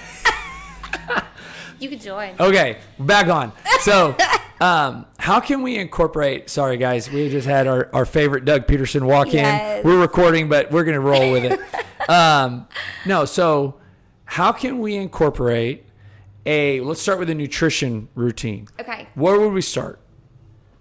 you 1.79 1.89
can 1.89 1.99
join. 1.99 2.35
Okay, 2.39 2.77
back 2.99 3.27
on. 3.27 3.51
So, 3.81 4.15
um, 4.59 5.05
how 5.17 5.39
can 5.39 5.61
we 5.61 5.77
incorporate? 5.77 6.49
Sorry, 6.49 6.77
guys, 6.77 7.09
we 7.09 7.29
just 7.29 7.47
had 7.47 7.67
our, 7.67 7.89
our 7.93 8.05
favorite 8.05 8.45
Doug 8.45 8.67
Peterson 8.67 9.05
walk 9.05 9.33
Yes. 9.33 9.83
in. 9.83 9.89
We're 9.89 9.99
recording, 9.99 10.47
but 10.49 10.71
we're 10.71 10.83
going 10.83 10.95
to 10.95 11.01
roll 11.01 11.31
with 11.31 11.45
it. 11.45 11.59
um, 12.09 12.67
no, 13.05 13.25
so 13.25 13.75
how 14.31 14.53
can 14.53 14.79
we 14.79 14.95
incorporate 14.95 15.83
a, 16.45 16.79
let's 16.79 17.01
start 17.01 17.19
with 17.19 17.29
a 17.29 17.35
nutrition 17.35 18.07
routine. 18.15 18.65
Okay. 18.79 19.09
Where 19.13 19.37
would 19.37 19.51
we 19.51 19.61
start? 19.61 19.99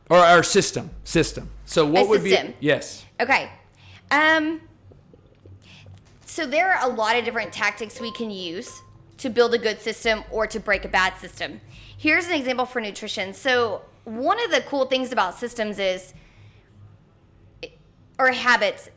Or 0.09 0.19
our 0.19 0.45
system, 0.45 0.91
system. 1.03 1.51
So, 1.65 1.85
what 1.85 2.05
A 2.05 2.09
would 2.11 2.23
system. 2.23 2.47
be, 2.53 2.55
yes. 2.61 3.05
Okay. 3.19 3.51
Um 4.13 4.61
so 6.25 6.47
there 6.47 6.73
are 6.73 6.89
a 6.89 6.95
lot 6.95 7.17
of 7.17 7.25
different 7.25 7.53
tactics 7.53 8.01
we 8.01 8.13
can 8.13 8.31
use 8.31 8.83
to 9.19 9.29
build 9.29 9.53
a 9.53 9.59
good 9.59 9.81
system 9.81 10.23
or 10.31 10.47
to 10.47 10.61
break 10.61 10.85
a 10.85 10.89
bad 10.89 11.17
system. 11.17 11.61
Here's 11.99 12.27
an 12.27 12.35
example 12.35 12.67
for 12.67 12.81
nutrition. 12.81 13.35
So 13.35 13.83
one 14.05 14.43
of 14.45 14.53
the 14.53 14.61
cool 14.61 14.85
things 14.87 15.11
about 15.11 15.35
systems 15.35 15.81
is 15.81 16.15
or 18.17 18.31
habits, 18.31 18.91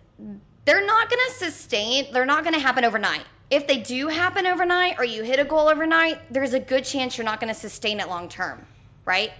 they're 0.65 0.85
not 0.85 1.09
going 1.09 1.21
to 1.27 1.33
sustain, 1.33 2.13
they're 2.13 2.23
not 2.23 2.43
going 2.43 2.53
to 2.53 2.59
happen 2.59 2.85
overnight. 2.85 3.23
If 3.53 3.67
they 3.67 3.77
do 3.77 4.07
happen 4.07 4.47
overnight 4.47 4.95
or 4.97 5.05
you 5.05 5.21
hit 5.21 5.39
a 5.39 5.45
goal 5.45 5.69
overnight, 5.69 6.17
there's 6.33 6.55
a 6.55 6.59
good 6.59 6.83
chance 6.83 7.19
you're 7.19 7.25
not 7.25 7.39
going 7.39 7.53
to 7.53 7.59
sustain 7.59 7.99
it 7.99 8.07
long 8.07 8.27
term, 8.27 8.65
right? 9.05 9.31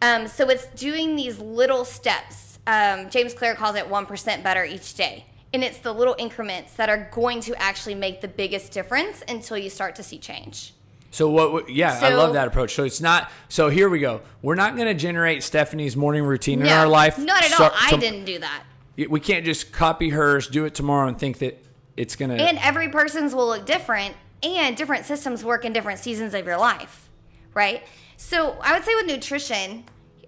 Um, 0.00 0.26
so 0.26 0.50
it's 0.50 0.66
doing 0.74 1.14
these 1.14 1.38
little 1.38 1.84
steps. 1.84 2.58
Um, 2.66 3.08
James 3.08 3.34
Clear 3.34 3.54
calls 3.54 3.76
it 3.76 3.88
1% 3.88 4.42
better 4.42 4.64
each 4.64 4.94
day. 4.94 5.26
And 5.54 5.62
it's 5.62 5.78
the 5.78 5.92
little 5.92 6.16
increments 6.18 6.74
that 6.74 6.88
are 6.88 7.08
going 7.12 7.40
to 7.42 7.54
actually 7.62 7.94
make 7.94 8.20
the 8.20 8.26
biggest 8.26 8.72
difference 8.72 9.22
until 9.28 9.56
you 9.56 9.70
start 9.70 9.94
to 9.94 10.02
see 10.02 10.18
change. 10.18 10.74
So 11.12 11.30
what? 11.30 11.70
Yeah, 11.70 11.96
I 12.02 12.14
love 12.14 12.32
that 12.32 12.48
approach. 12.48 12.74
So 12.74 12.82
it's 12.82 13.00
not. 13.00 13.30
So 13.48 13.68
here 13.68 13.88
we 13.88 14.00
go. 14.00 14.22
We're 14.40 14.56
not 14.56 14.74
going 14.74 14.88
to 14.88 14.94
generate 14.94 15.44
Stephanie's 15.44 15.96
morning 15.96 16.24
routine 16.24 16.62
in 16.62 16.68
our 16.68 16.88
life. 16.88 17.16
Not 17.16 17.44
at 17.44 17.60
all. 17.60 17.70
I 17.78 17.96
didn't 17.96 18.24
do 18.24 18.40
that. 18.40 18.64
We 19.08 19.20
can't 19.20 19.44
just 19.44 19.70
copy 19.70 20.08
hers, 20.08 20.48
do 20.48 20.64
it 20.64 20.74
tomorrow, 20.74 21.06
and 21.06 21.16
think 21.16 21.38
that 21.38 21.62
it's 21.96 22.16
to. 22.30 22.36
And 22.36 22.58
every 22.58 22.88
person's 22.88 23.34
will 23.34 23.46
look 23.46 23.66
different, 23.66 24.14
and 24.42 24.76
different 24.76 25.06
systems 25.06 25.44
work 25.44 25.64
in 25.64 25.72
different 25.72 26.00
seasons 26.00 26.34
of 26.34 26.46
your 26.46 26.58
life, 26.58 27.08
right? 27.54 27.82
So 28.16 28.56
I 28.62 28.72
would 28.72 28.84
say 28.84 28.94
with 28.94 29.06
nutrition, 29.06 29.84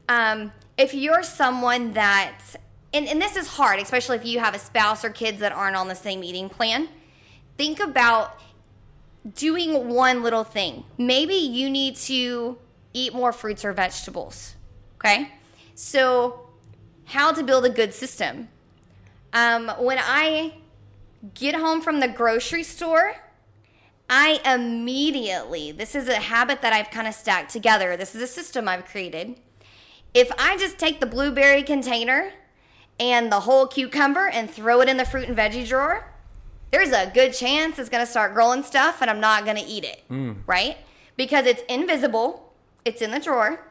um, 0.09 0.53
if 0.77 0.95
you're 0.95 1.23
someone 1.23 1.93
that, 1.93 2.39
and, 2.93 3.07
and 3.07 3.21
this 3.21 3.37
is 3.37 3.47
hard, 3.47 3.81
especially 3.81 4.17
if 4.17 4.27
you 4.27 4.41
have 4.41 4.55
a 4.55 4.59
spouse 4.59 5.05
or 5.05 5.11
kids 5.11 5.41
that 5.41 5.53
aren't 5.53 5.77
on 5.77 5.89
the 5.89 5.95
same 5.95 6.23
eating 6.23 6.49
plan, 6.49 6.89
think 7.57 7.81
about 7.81 8.39
doing 9.35 9.89
one 9.89 10.23
little 10.23 10.45
thing. 10.45 10.85
Maybe 10.99 11.35
you 11.35 11.71
need 11.71 11.97
to 11.97 12.59
eat 12.93 13.15
more 13.15 13.33
fruits 13.33 13.65
or 13.65 13.73
vegetables, 13.73 14.55
okay? 14.97 15.33
So, 15.75 16.41
how 17.07 17.33
to 17.33 17.43
build 17.43 17.65
a 17.65 17.71
good 17.71 17.93
system. 17.93 18.49
Um, 19.33 19.69
when 19.79 19.99
I 20.01 20.55
get 21.33 21.55
home 21.55 21.81
from 21.81 22.01
the 22.01 22.09
grocery 22.09 22.63
store, 22.63 23.15
I 24.11 24.41
immediately, 24.45 25.73
this 25.73 25.95
is 25.95 26.09
a 26.09 26.17
habit 26.17 26.61
that 26.63 26.73
I've 26.73 26.91
kind 26.91 27.09
of 27.09 27.15
stacked 27.15 27.51
together. 27.51 27.97
This 27.97 28.15
is 28.15 28.23
a 28.23 28.27
system 28.27 28.69
I've 28.69 28.85
created. 28.85 29.37
If 30.13 30.31
I 30.39 30.57
just 30.59 30.79
take 30.79 31.01
the 31.01 31.07
blueberry 31.07 31.63
container 31.63 32.33
and 33.01 33.33
the 33.33 33.41
whole 33.41 33.67
cucumber 33.67 34.29
and 34.29 34.51
throw 34.51 34.81
it 34.81 34.89
in 34.89 34.97
the 34.97 35.05
fruit 35.05 35.29
and 35.29 35.37
veggie 35.37 35.67
drawer, 35.67 36.11
there's 36.71 36.91
a 36.91 37.11
good 37.15 37.33
chance 37.33 37.79
it's 37.79 37.89
going 37.89 38.05
to 38.05 38.11
start 38.11 38.35
growing 38.35 38.63
stuff 38.63 39.01
and 39.01 39.11
I'm 39.11 39.21
not 39.21 39.45
going 39.45 39.57
to 39.57 39.63
eat 39.63 39.85
it, 39.85 40.03
hmm. 40.09 40.33
right? 40.47 40.77
Because 41.17 41.47
it's 41.47 41.63
invisible, 41.69 42.53
it's 42.85 43.01
in 43.01 43.11
the 43.11 43.21
drawer. 43.21 43.67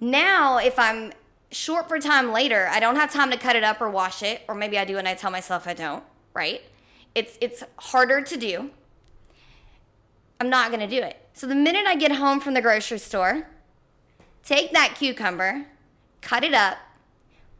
Now, 0.00 0.58
if 0.58 0.78
I'm 0.78 1.12
short 1.50 1.88
for 1.88 1.98
time 1.98 2.32
later, 2.32 2.68
I 2.70 2.78
don't 2.78 2.96
have 2.96 3.12
time 3.12 3.30
to 3.30 3.36
cut 3.36 3.56
it 3.56 3.64
up 3.64 3.80
or 3.80 3.88
wash 3.88 4.22
it, 4.22 4.42
or 4.48 4.54
maybe 4.54 4.78
I 4.78 4.84
do 4.84 4.98
and 4.98 5.08
I 5.08 5.14
tell 5.14 5.30
myself 5.30 5.66
I 5.66 5.74
don't, 5.74 6.04
right? 6.34 6.62
It's 7.14 7.38
it's 7.40 7.62
harder 7.78 8.20
to 8.20 8.36
do. 8.36 8.70
I'm 10.40 10.50
not 10.50 10.70
going 10.70 10.80
to 10.80 10.88
do 10.88 11.02
it. 11.02 11.16
So 11.32 11.46
the 11.46 11.54
minute 11.54 11.86
I 11.86 11.96
get 11.96 12.12
home 12.12 12.40
from 12.40 12.54
the 12.54 12.60
grocery 12.60 12.98
store, 12.98 13.46
take 14.44 14.72
that 14.72 14.94
cucumber, 14.96 15.66
cut 16.20 16.44
it 16.44 16.52
up, 16.54 16.76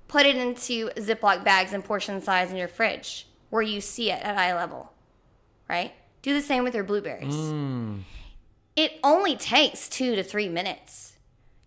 put 0.08 0.26
it 0.26 0.36
into 0.36 0.90
Ziploc 0.90 1.44
bags 1.44 1.72
and 1.72 1.84
portion 1.84 2.20
size 2.20 2.50
in 2.50 2.56
your 2.56 2.68
fridge 2.68 3.26
where 3.50 3.62
you 3.62 3.80
see 3.80 4.10
it 4.10 4.22
at 4.22 4.36
eye 4.36 4.54
level, 4.54 4.92
right? 5.68 5.92
Do 6.22 6.34
the 6.34 6.42
same 6.42 6.64
with 6.64 6.74
your 6.74 6.84
blueberries. 6.84 7.34
Mm. 7.34 8.02
It 8.74 8.98
only 9.04 9.36
takes 9.36 9.88
two 9.88 10.16
to 10.16 10.24
three 10.24 10.48
minutes. 10.48 11.12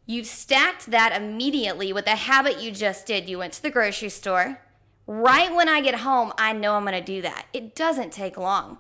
You've 0.06 0.28
stacked 0.28 0.92
that 0.92 1.16
immediately 1.16 1.94
with 1.94 2.06
the 2.06 2.16
habit 2.16 2.60
you 2.62 2.72
just 2.72 3.06
did. 3.06 3.30
You 3.30 3.38
went 3.38 3.54
to 3.54 3.62
the 3.62 3.70
grocery 3.70 4.10
store. 4.10 4.60
Right 5.08 5.56
when 5.56 5.70
I 5.70 5.80
get 5.82 5.96
home, 5.96 6.34
I 6.38 6.52
know 6.52 6.76
I'm 6.76 6.84
going 6.84 6.94
to 6.94 7.02
do 7.02 7.22
that. 7.22 7.46
It 7.54 7.76
doesn't 7.76 8.12
take 8.12 8.38
long, 8.38 8.78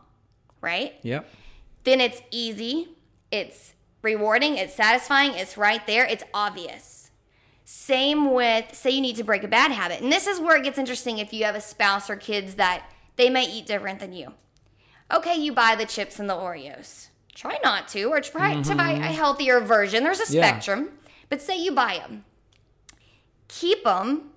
right? 0.62 0.96
Yep. 1.02 1.28
then 1.86 2.02
it's 2.02 2.22
easy, 2.32 2.90
it's 3.32 3.74
rewarding, 4.02 4.58
it's 4.58 4.76
satisfying, 4.76 5.34
it's 5.34 5.58
right 5.58 5.86
there, 5.88 6.06
it's 6.06 6.26
obvious. 6.34 7.12
Same 7.64 8.34
with, 8.34 8.74
say 8.76 8.92
you 8.92 9.02
need 9.02 9.16
to 9.16 9.24
break 9.24 9.44
a 9.44 9.48
bad 9.48 9.72
habit. 9.72 10.02
And 10.02 10.12
this 10.12 10.28
is 10.28 10.40
where 10.40 10.58
it 10.58 10.64
gets 10.64 10.78
interesting 10.78 11.18
if 11.18 11.32
you 11.34 11.46
have 11.46 11.56
a 11.56 11.62
spouse 11.62 12.10
or 12.10 12.18
kids 12.18 12.56
that 12.56 12.90
they 13.16 13.30
may 13.30 13.46
eat 13.50 13.66
different 13.66 14.00
than 14.00 14.12
you. 14.14 14.34
Okay, 15.14 15.36
you 15.36 15.54
buy 15.54 15.76
the 15.76 15.86
chips 15.86 16.20
and 16.20 16.30
the 16.30 16.34
Oreos. 16.34 17.08
Try 17.34 17.58
not 17.64 17.88
to, 17.90 18.06
or 18.06 18.20
try 18.20 18.62
to 18.62 18.76
buy 18.76 18.92
a 18.92 18.96
mm-hmm. 18.96 19.04
healthier 19.14 19.60
version. 19.62 20.04
There's 20.04 20.20
a 20.20 20.34
Yeah. 20.34 20.42
spectrum. 20.46 20.92
But 21.30 21.42
say 21.42 21.58
you 21.58 21.72
buy 21.72 22.00
them, 22.00 22.26
keep 23.48 23.84
them 23.84 24.32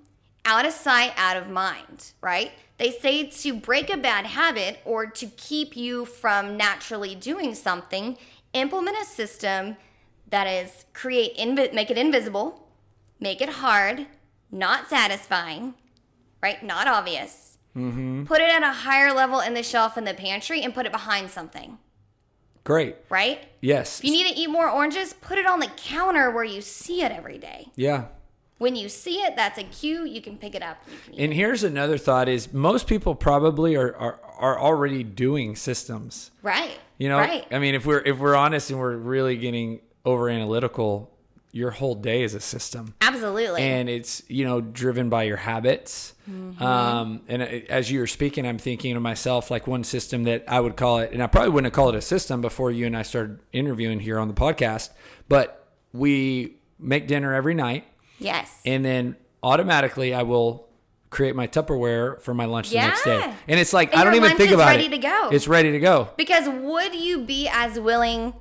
out 0.44 0.64
of 0.66 0.72
sight, 0.72 1.12
out 1.16 1.36
of 1.36 1.48
mind, 1.48 2.12
right? 2.20 2.52
They 2.78 2.90
say 2.90 3.26
to 3.28 3.54
break 3.54 3.90
a 3.92 3.96
bad 3.96 4.26
habit 4.26 4.78
or 4.84 5.06
to 5.06 5.26
keep 5.26 5.76
you 5.76 6.04
from 6.04 6.56
naturally 6.56 7.14
doing 7.14 7.54
something, 7.54 8.16
implement 8.54 8.96
a 9.00 9.04
system 9.04 9.76
that 10.30 10.46
is 10.46 10.86
create 10.94 11.36
invi- 11.36 11.74
make 11.74 11.90
it 11.90 11.98
invisible, 11.98 12.68
make 13.18 13.40
it 13.42 13.48
hard, 13.48 14.06
not 14.50 14.88
satisfying, 14.88 15.74
right? 16.42 16.62
Not 16.62 16.88
obvious. 16.88 17.58
Mm-hmm. 17.76 18.24
Put 18.24 18.40
it 18.40 18.50
at 18.50 18.62
a 18.62 18.72
higher 18.72 19.12
level 19.12 19.40
in 19.40 19.54
the 19.54 19.62
shelf 19.62 19.96
in 19.98 20.04
the 20.04 20.14
pantry 20.14 20.62
and 20.62 20.74
put 20.74 20.86
it 20.86 20.92
behind 20.92 21.30
something, 21.30 21.78
Great. 22.64 22.96
right? 23.08 23.40
Yes. 23.60 23.98
If 24.00 24.06
you 24.06 24.10
need 24.12 24.26
to 24.32 24.38
eat 24.40 24.48
more 24.48 24.68
oranges, 24.68 25.12
put 25.12 25.38
it 25.38 25.46
on 25.46 25.60
the 25.60 25.68
counter 25.76 26.30
where 26.30 26.44
you 26.44 26.60
see 26.62 27.02
it 27.02 27.12
every 27.12 27.38
day. 27.38 27.68
yeah. 27.76 28.06
When 28.60 28.76
you 28.76 28.90
see 28.90 29.16
it, 29.22 29.36
that's 29.36 29.58
a 29.58 29.64
cue. 29.64 30.04
You 30.04 30.20
can 30.20 30.36
pick 30.36 30.54
it 30.54 30.62
up. 30.62 30.76
You 30.86 30.98
can 31.04 31.14
eat 31.14 31.24
And 31.24 31.32
here's 31.32 31.64
another 31.64 31.96
thought: 31.96 32.28
is 32.28 32.52
most 32.52 32.86
people 32.86 33.14
probably 33.14 33.74
are 33.74 33.96
are, 33.96 34.20
are 34.38 34.60
already 34.60 35.02
doing 35.02 35.56
systems. 35.56 36.30
Right. 36.42 36.78
You 36.98 37.08
know, 37.08 37.16
Right. 37.16 37.46
I 37.50 37.58
mean, 37.58 37.74
if 37.74 37.86
we're 37.86 38.00
if 38.00 38.18
we're 38.18 38.36
honest 38.36 38.68
and 38.68 38.78
we're 38.78 38.98
really 38.98 39.38
getting 39.38 39.80
over 40.04 40.28
analytical, 40.28 41.10
your 41.52 41.70
whole 41.70 41.94
day 41.94 42.22
is 42.22 42.34
a 42.34 42.40
system. 42.40 42.92
Absolutely. 43.00 43.62
and 43.62 43.88
it's 43.88 44.22
you 44.28 44.44
know 44.44 44.60
driven 44.60 45.08
by 45.08 45.22
your 45.22 45.38
habits 45.38 46.12
um, 46.60 47.22
and 47.28 47.42
as 47.42 47.90
you 47.90 47.98
were 47.98 48.06
speaking 48.06 48.46
i'm 48.46 48.56
thinking 48.58 48.94
to 48.94 49.00
myself 49.00 49.50
like 49.50 49.66
one 49.66 49.82
system 49.84 50.24
that 50.24 50.44
i 50.46 50.60
would 50.60 50.76
call 50.76 51.00
it 51.00 51.10
and 51.12 51.22
i 51.22 51.26
probably 51.26 51.50
wouldn't 51.50 51.66
have 51.66 51.74
called 51.74 51.94
it 51.94 51.98
a 51.98 52.02
system 52.02 52.40
before 52.40 52.70
you 52.70 52.86
and 52.86 52.96
i 52.96 53.02
started 53.02 53.40
interviewing 53.52 53.98
here 54.00 54.18
on 54.18 54.28
the 54.28 54.34
podcast 54.34 54.90
but 55.28 55.66
we 55.92 56.54
make 56.78 57.08
dinner 57.08 57.34
every 57.34 57.52
night 57.54 57.84
Yes. 58.20 58.60
and 58.64 58.84
then 58.84 59.16
automatically 59.42 60.14
I 60.14 60.22
will 60.22 60.68
create 61.10 61.34
my 61.34 61.48
Tupperware 61.48 62.20
for 62.22 62.32
my 62.34 62.44
lunch 62.44 62.70
the 62.70 62.76
next 62.76 63.02
day. 63.04 63.34
And 63.48 63.58
it's 63.58 63.72
like 63.72 63.90
And 63.92 64.00
I 64.00 64.04
don't 64.04 64.14
even 64.14 64.36
think 64.36 64.52
about 64.52 64.68
ready 64.68 64.86
it. 64.86 64.90
to 64.90 64.98
go. 64.98 65.30
It's 65.32 65.48
ready 65.48 65.72
to 65.72 65.80
go. 65.80 66.10
Because 66.16 66.48
would 66.48 66.94
you 66.94 67.18
be 67.24 67.48
as 67.52 67.80
willing 67.80 68.34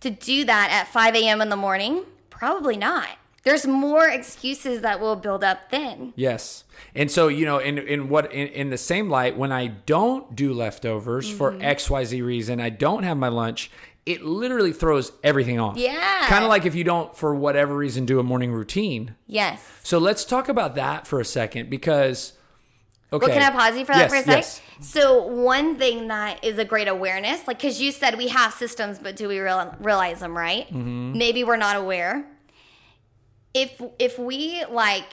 to 0.00 0.08
do 0.10 0.44
that 0.46 0.70
at 0.70 0.88
5 0.90 1.14
a.m. 1.16 1.42
in 1.42 1.50
the 1.50 1.56
morning? 1.56 2.04
Probably 2.30 2.76
not. 2.78 3.08
There's 3.42 3.66
more 3.66 4.08
excuses 4.08 4.80
that 4.80 5.00
will 5.00 5.16
build 5.16 5.44
up 5.44 5.70
then. 5.70 6.14
Yes. 6.16 6.64
And 6.94 7.10
so, 7.10 7.28
you 7.28 7.44
know, 7.44 7.58
in 7.58 7.76
in 7.76 8.08
what 8.08 8.32
in, 8.32 8.48
in 8.48 8.70
the 8.70 8.78
same 8.78 9.10
light, 9.10 9.36
when 9.36 9.52
I 9.52 9.66
don't 9.66 10.34
do 10.34 10.54
leftovers 10.54 11.30
for 11.30 11.52
Mm-hmm. 11.52 11.60
XYZ 11.60 12.24
reason, 12.24 12.58
I 12.58 12.70
don't 12.70 13.02
have 13.02 13.18
my 13.18 13.28
lunch, 13.28 13.70
it 14.06 14.22
literally 14.22 14.72
throws 14.72 15.12
everything 15.22 15.58
off. 15.58 15.76
Yeah. 15.78 16.26
Kind 16.26 16.44
of 16.44 16.50
like 16.50 16.66
if 16.66 16.74
you 16.74 16.84
don't 16.84 17.16
for 17.16 17.34
whatever 17.34 17.74
reason 17.76 18.04
do 18.04 18.18
a 18.18 18.22
morning 18.22 18.52
routine. 18.52 19.14
Yes. 19.26 19.66
So 19.82 19.98
let's 19.98 20.24
talk 20.24 20.48
about 20.48 20.74
that 20.74 21.06
for 21.06 21.20
a 21.20 21.24
second 21.24 21.70
because 21.70 22.34
okay. 23.12 23.26
Well, 23.26 23.34
can 23.38 23.42
I 23.42 23.50
pause 23.56 23.78
you 23.78 23.84
for 23.86 23.92
that 23.92 24.10
Yes, 24.10 24.10
for 24.10 24.16
a 24.16 24.22
sec? 24.22 24.36
yes. 24.36 24.60
So, 24.80 25.22
one 25.24 25.76
thing 25.78 26.08
that 26.08 26.44
is 26.44 26.58
a 26.58 26.64
great 26.64 26.88
awareness, 26.88 27.46
like, 27.46 27.58
because 27.58 27.80
you 27.80 27.92
said 27.92 28.18
we 28.18 28.28
have 28.28 28.52
systems, 28.52 28.98
but 28.98 29.14
do 29.16 29.28
we 29.28 29.38
real, 29.38 29.74
realize 29.80 30.18
them, 30.20 30.36
right? 30.36 30.66
Mm-hmm. 30.66 31.16
Maybe 31.16 31.44
we're 31.44 31.56
not 31.56 31.76
aware. 31.76 32.26
If 33.54 33.80
if 33.98 34.18
we 34.18 34.64
like, 34.68 35.06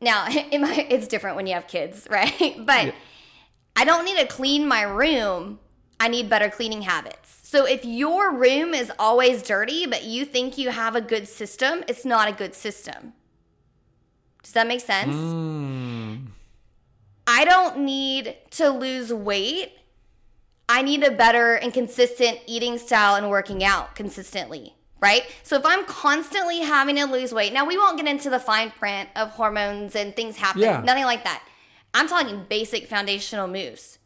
now 0.00 0.26
it 0.28 0.60
might, 0.60 0.90
it's 0.90 1.06
different 1.08 1.36
when 1.36 1.46
you 1.46 1.54
have 1.54 1.66
kids, 1.68 2.06
right? 2.10 2.54
But 2.58 2.86
Yeah. 2.86 2.92
I 3.76 3.84
don't 3.86 4.04
need 4.04 4.18
to 4.18 4.26
clean 4.26 4.66
my 4.68 4.82
room. 4.82 5.58
I 5.98 6.08
need 6.08 6.28
better 6.28 6.50
cleaning 6.50 6.82
habits. 6.82 7.21
So 7.52 7.66
if 7.66 7.84
your 7.84 8.32
room 8.34 8.72
is 8.72 8.90
always 8.98 9.42
dirty, 9.42 9.84
but 9.84 10.04
you 10.04 10.24
think 10.24 10.56
you 10.56 10.70
have 10.70 10.96
a 10.96 11.02
good 11.02 11.28
system, 11.28 11.84
it's 11.86 12.02
not 12.02 12.26
a 12.26 12.32
good 12.32 12.54
system. 12.54 13.12
Does 14.42 14.52
that 14.52 14.66
make 14.66 14.80
sense? 14.80 15.14
Mm. 15.14 16.28
I 17.26 17.44
don't 17.44 17.80
need 17.80 18.38
to 18.52 18.70
lose 18.70 19.12
weight. 19.12 19.74
I 20.66 20.80
need 20.80 21.04
a 21.04 21.10
better 21.10 21.56
and 21.56 21.74
consistent 21.74 22.38
eating 22.46 22.78
style 22.78 23.16
and 23.16 23.28
working 23.28 23.62
out 23.62 23.96
consistently, 23.96 24.74
right? 25.02 25.24
So 25.42 25.56
if 25.56 25.66
I'm 25.66 25.84
constantly 25.84 26.60
having 26.60 26.96
to 26.96 27.04
lose 27.04 27.34
weight, 27.34 27.52
now 27.52 27.66
we 27.66 27.76
won't 27.76 27.98
get 27.98 28.08
into 28.08 28.30
the 28.30 28.40
fine 28.40 28.70
print 28.70 29.10
of 29.14 29.28
hormones 29.32 29.94
and 29.94 30.16
things 30.16 30.38
happen, 30.38 30.62
Yeah. 30.62 30.80
nothing 30.80 31.04
like 31.04 31.24
that. 31.24 31.46
I'm 31.92 32.08
talking 32.08 32.46
basic 32.48 32.86
foundational 32.88 33.46
moves. 33.46 33.98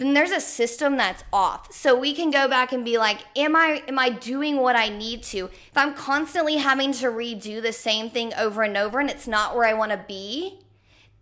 Then 0.00 0.14
there's 0.14 0.30
a 0.30 0.40
system 0.40 0.96
that's 0.96 1.22
off. 1.30 1.70
So 1.74 1.94
we 1.94 2.14
can 2.14 2.30
go 2.30 2.48
back 2.48 2.72
and 2.72 2.82
be 2.86 2.96
like, 2.96 3.18
am 3.36 3.54
I 3.54 3.82
am 3.86 3.98
I 3.98 4.08
doing 4.08 4.56
what 4.56 4.74
I 4.74 4.88
need 4.88 5.22
to? 5.24 5.44
If 5.44 5.76
I'm 5.76 5.92
constantly 5.92 6.56
having 6.56 6.92
to 6.94 7.08
redo 7.08 7.60
the 7.60 7.74
same 7.74 8.08
thing 8.08 8.32
over 8.38 8.62
and 8.62 8.78
over 8.78 8.98
and 8.98 9.10
it's 9.10 9.28
not 9.28 9.54
where 9.54 9.66
I 9.66 9.74
want 9.74 9.92
to 9.92 10.02
be, 10.08 10.60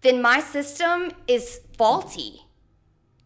then 0.03 0.23
my 0.23 0.39
system 0.39 1.11
is 1.27 1.61
faulty 1.77 2.43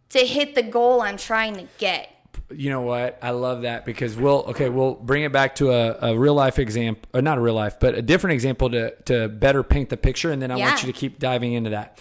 to 0.08 0.20
hit 0.20 0.54
the 0.54 0.62
goal 0.62 1.02
I'm 1.02 1.18
trying 1.18 1.54
to 1.56 1.68
get. 1.76 2.08
You 2.50 2.70
know 2.70 2.80
what? 2.80 3.18
I 3.20 3.32
love 3.32 3.62
that 3.62 3.84
because 3.84 4.16
we'll 4.16 4.44
okay, 4.48 4.70
we'll 4.70 4.94
bring 4.94 5.22
it 5.24 5.32
back 5.32 5.56
to 5.56 5.70
a, 5.70 6.12
a 6.12 6.18
real 6.18 6.34
life 6.34 6.58
example, 6.58 7.10
or 7.12 7.18
uh, 7.18 7.20
not 7.20 7.36
a 7.36 7.42
real 7.42 7.52
life, 7.52 7.78
but 7.78 7.94
a 7.94 8.00
different 8.00 8.32
example 8.32 8.70
to 8.70 8.94
to 9.02 9.28
better 9.28 9.62
paint 9.62 9.90
the 9.90 9.98
picture, 9.98 10.32
and 10.32 10.40
then 10.40 10.50
I 10.50 10.56
want 10.56 10.82
you 10.82 10.90
to 10.90 10.98
keep 10.98 11.18
diving 11.18 11.52
into 11.52 11.68
that. 11.70 12.00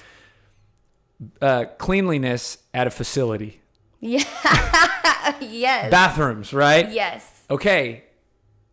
Uh, 1.40 1.66
cleanliness 1.78 2.58
at 2.74 2.88
a 2.88 2.90
facility, 2.90 3.62
Yeah. 4.00 4.24
yes. 5.40 5.92
bathrooms, 5.92 6.52
right? 6.52 6.92
yes. 6.92 7.44
Okay, 7.50 8.06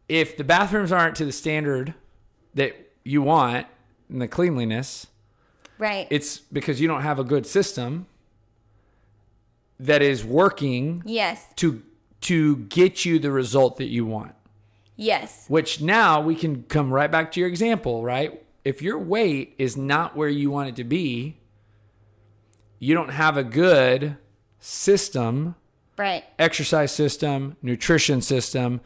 if 0.08 0.36
the 0.38 0.44
bathrooms 0.44 0.90
aren't 0.90 1.14
to 1.16 1.26
the 1.26 1.32
standard 1.32 1.92
that 2.54 2.74
you 3.04 3.20
want 3.20 3.66
and 4.08 4.22
the 4.22 4.28
cleanliness, 4.28 5.08
Right. 5.76 6.06
it's 6.10 6.38
because 6.38 6.80
you 6.80 6.88
don't 6.88 7.02
have 7.02 7.18
a 7.18 7.24
good 7.24 7.46
system 7.46 8.06
that 9.78 10.00
is 10.02 10.24
working 10.24 11.02
yes. 11.04 11.44
to 11.56 11.82
to 12.22 12.56
get 12.56 13.04
you 13.04 13.18
the 13.18 13.30
result 13.30 13.76
that 13.76 13.86
you 13.88 14.04
want. 14.04 14.34
Yes. 14.96 15.44
Which 15.48 15.80
now 15.80 16.20
we 16.20 16.34
can 16.34 16.64
come 16.64 16.90
right 16.92 17.10
back 17.10 17.30
to 17.32 17.40
your 17.40 17.48
example, 17.48 18.02
right? 18.02 18.42
If 18.64 18.82
your 18.82 18.98
weight 18.98 19.54
is 19.58 19.76
not 19.76 20.16
where 20.16 20.28
you 20.28 20.50
want 20.50 20.70
it 20.70 20.76
to 20.76 20.84
be, 20.84 21.36
you 22.78 22.94
don't 22.94 23.10
have 23.10 23.36
a 23.36 23.44
good 23.44 24.16
system, 24.60 25.54
Right. 25.96 26.24
exercise 26.38 26.92
system, 26.92 27.56
nutrition 27.62 28.20
system, 28.20 28.80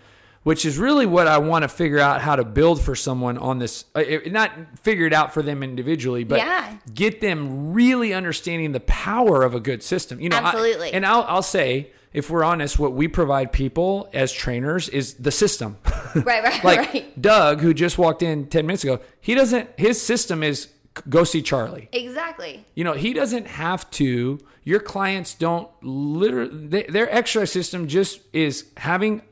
which 0.44 0.64
is 0.64 0.76
really 0.78 1.07
what 1.07 1.28
I 1.28 1.38
want 1.38 1.62
to 1.62 1.68
figure 1.68 1.98
out 1.98 2.20
how 2.22 2.35
to 2.37 2.44
build 2.44 2.81
for 2.83 2.94
someone 2.96 3.38
on 3.38 3.59
this. 3.59 3.85
uh, 3.94 4.02
Not 4.26 4.50
figure 4.83 5.07
it 5.07 5.12
out 5.12 5.33
for 5.33 5.42
them 5.42 5.62
individually, 5.62 6.24
but 6.24 6.38
Yeah. 6.38 6.76
get 6.94 7.20
them 7.20 7.72
really 7.72 8.12
understanding 8.12 8.72
the 8.72 8.81
power 8.81 9.44
of 9.44 9.55
a 9.55 9.61
good 9.61 9.83
system. 9.83 10.20
You 10.20 10.31
know, 10.31 10.38
I- 10.38 10.40
Absolutely. 10.48 10.92
and 10.92 11.07
I'll, 11.07 11.24
I'll 11.28 11.42
say, 11.42 11.90
if 12.12 12.28
we're 12.28 12.44
honest, 12.44 12.78
what 12.78 12.92
we 12.92 13.09
provide 13.09 13.52
people 13.52 14.09
as 14.12 14.33
trainers 14.33 14.88
is 14.88 15.14
the 15.14 15.31
system. 15.31 15.76
Right, 16.14 16.42
right, 16.42 16.64
like 16.64 16.78
right. 16.92 17.22
Doug, 17.22 17.61
who 17.61 17.72
just 17.72 17.96
walked 17.96 18.22
in 18.22 18.46
10 18.48 18.66
minutes 18.66 18.83
ago, 18.85 19.00
he 19.20 19.35
doesn't, 19.35 19.68
his 19.76 20.00
system 20.00 20.42
is 20.42 20.68
go 21.09 21.24
see 21.24 21.42
Charlie. 21.42 21.88
Exactly. 21.92 22.64
You 22.74 22.85
know, 22.85 22.92
he 22.92 23.12
doesn't 23.12 23.46
have 23.46 23.90
to. 23.92 24.38
Your 24.64 24.81
clients 24.81 25.35
don't 25.35 25.68
literally, 25.83 26.66
they, 26.66 26.83
their 26.85 27.12
exercise 27.12 27.50
system 27.50 27.88
just 27.88 28.20
is 28.33 28.66
having 28.76 29.22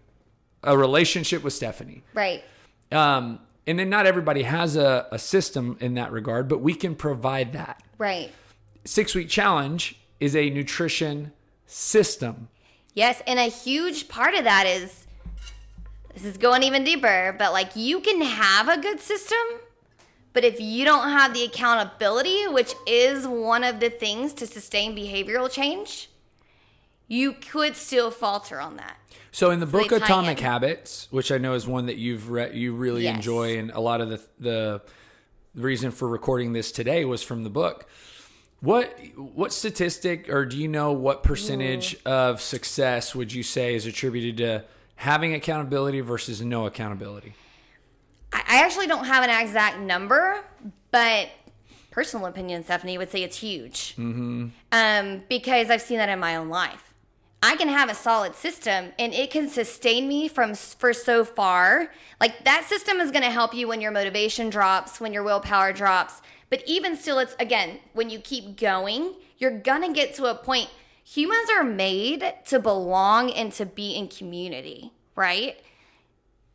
a 0.62 0.76
relationship 0.76 1.42
with 1.42 1.52
Stephanie. 1.52 2.02
Right. 2.14 2.42
Um, 2.92 3.40
and 3.66 3.78
then 3.78 3.88
not 3.88 4.06
everybody 4.06 4.42
has 4.42 4.76
a, 4.76 5.06
a 5.12 5.18
system 5.18 5.76
in 5.80 5.94
that 5.94 6.10
regard, 6.12 6.48
but 6.48 6.60
we 6.60 6.74
can 6.74 6.94
provide 6.94 7.52
that. 7.52 7.82
Right. 7.98 8.32
Six 8.84 9.14
week 9.14 9.28
challenge 9.28 10.00
is 10.18 10.34
a 10.34 10.50
nutrition 10.50 11.32
system. 11.66 12.48
Yes, 12.94 13.22
and 13.26 13.38
a 13.38 13.44
huge 13.44 14.08
part 14.08 14.34
of 14.34 14.44
that 14.44 14.66
is 14.66 15.06
this 16.14 16.24
is 16.24 16.36
going 16.36 16.62
even 16.64 16.82
deeper, 16.82 17.34
but 17.38 17.52
like 17.52 17.76
you 17.76 18.00
can 18.00 18.20
have 18.20 18.68
a 18.68 18.80
good 18.80 19.00
system, 19.00 19.38
but 20.32 20.44
if 20.44 20.60
you 20.60 20.84
don't 20.84 21.08
have 21.10 21.34
the 21.34 21.44
accountability, 21.44 22.46
which 22.48 22.74
is 22.86 23.26
one 23.26 23.64
of 23.64 23.80
the 23.80 23.90
things 23.90 24.32
to 24.34 24.46
sustain 24.46 24.94
behavioral 24.96 25.50
change, 25.50 26.08
you 27.08 27.32
could 27.32 27.74
still 27.74 28.10
falter 28.10 28.60
on 28.60 28.76
that. 28.76 28.96
So 29.32 29.50
in 29.50 29.60
the 29.60 29.66
book 29.66 29.90
Atomic 29.92 30.38
in. 30.38 30.44
Habits, 30.44 31.08
which 31.10 31.30
I 31.32 31.38
know 31.38 31.54
is 31.54 31.66
one 31.66 31.86
that 31.86 31.96
you've 31.96 32.30
read, 32.30 32.54
you 32.54 32.74
really 32.74 33.04
Yes. 33.04 33.16
enjoy, 33.16 33.58
and 33.58 33.70
a 33.72 33.80
lot 33.80 34.00
of 34.00 34.08
the 34.10 34.20
the 34.38 34.82
reason 35.54 35.90
for 35.90 36.06
recording 36.08 36.52
this 36.52 36.70
today 36.70 37.04
was 37.04 37.22
from 37.22 37.42
the 37.42 37.50
book. 37.50 37.86
What 38.60 38.96
what 39.16 39.52
statistic, 39.52 40.28
or 40.28 40.44
do 40.46 40.56
you 40.56 40.68
know 40.68 40.92
what 40.92 41.22
percentage 41.22 41.96
of 42.04 42.40
success 42.40 43.14
would 43.14 43.32
you 43.32 43.42
say 43.42 43.74
is 43.74 43.86
attributed 43.86 44.36
to 44.38 44.64
having 44.96 45.32
accountability 45.34 46.00
versus 46.00 46.40
no 46.42 46.66
accountability? 46.66 47.34
I 48.32 48.62
actually 48.64 48.86
don't 48.86 49.04
have 49.04 49.24
an 49.24 49.30
exact 49.30 49.78
number, 49.78 50.44
but 50.90 51.28
personal 51.90 52.26
opinion, 52.26 52.64
Stephanie 52.64 52.98
would 52.98 53.10
say 53.10 53.22
it's 53.22 53.38
huge. 53.38 53.94
Mm-hmm. 53.96 54.48
Um, 54.72 55.22
because 55.28 55.70
I've 55.70 55.82
seen 55.82 55.98
that 55.98 56.08
in 56.08 56.18
my 56.18 56.36
own 56.36 56.48
life. 56.48 56.94
I 57.42 57.56
can 57.56 57.68
have 57.68 57.88
a 57.88 57.94
solid 57.94 58.34
system 58.34 58.92
and 58.98 59.14
it 59.14 59.30
can 59.30 59.48
sustain 59.48 60.06
me 60.06 60.28
from 60.28 60.54
for 60.54 60.92
so 60.92 61.24
far. 61.24 61.90
Like 62.20 62.44
that 62.44 62.66
system 62.68 63.00
is 63.00 63.10
going 63.10 63.22
to 63.22 63.30
help 63.30 63.54
you 63.54 63.66
when 63.66 63.80
your 63.80 63.92
motivation 63.92 64.50
drops, 64.50 65.00
when 65.00 65.12
your 65.12 65.22
willpower 65.22 65.72
drops. 65.72 66.20
But 66.50 66.62
even 66.66 66.96
still, 66.96 67.18
it's 67.18 67.34
again, 67.40 67.78
when 67.94 68.10
you 68.10 68.18
keep 68.18 68.58
going, 68.58 69.14
you're 69.38 69.58
going 69.58 69.82
to 69.82 69.92
get 69.92 70.14
to 70.16 70.26
a 70.26 70.34
point. 70.34 70.68
Humans 71.04 71.48
are 71.50 71.64
made 71.64 72.34
to 72.46 72.60
belong 72.60 73.30
and 73.30 73.52
to 73.52 73.64
be 73.64 73.94
in 73.94 74.08
community, 74.08 74.92
right? 75.16 75.56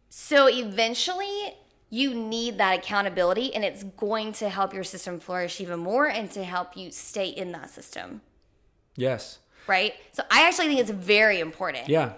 So 0.09 0.47
eventually, 0.47 1.55
you 1.89 2.13
need 2.13 2.57
that 2.57 2.79
accountability, 2.79 3.53
and 3.53 3.63
it's 3.63 3.83
going 3.83 4.31
to 4.33 4.49
help 4.49 4.73
your 4.73 4.83
system 4.83 5.19
flourish 5.19 5.61
even 5.61 5.79
more 5.79 6.07
and 6.07 6.29
to 6.31 6.43
help 6.43 6.75
you 6.75 6.91
stay 6.91 7.27
in 7.27 7.51
that 7.53 7.69
system, 7.69 8.21
Yes. 8.95 9.39
right? 9.67 9.93
So 10.13 10.23
I 10.31 10.47
actually 10.47 10.67
think 10.67 10.79
it's 10.79 10.89
very 10.89 11.39
important. 11.39 11.87
Yeah. 11.89 12.13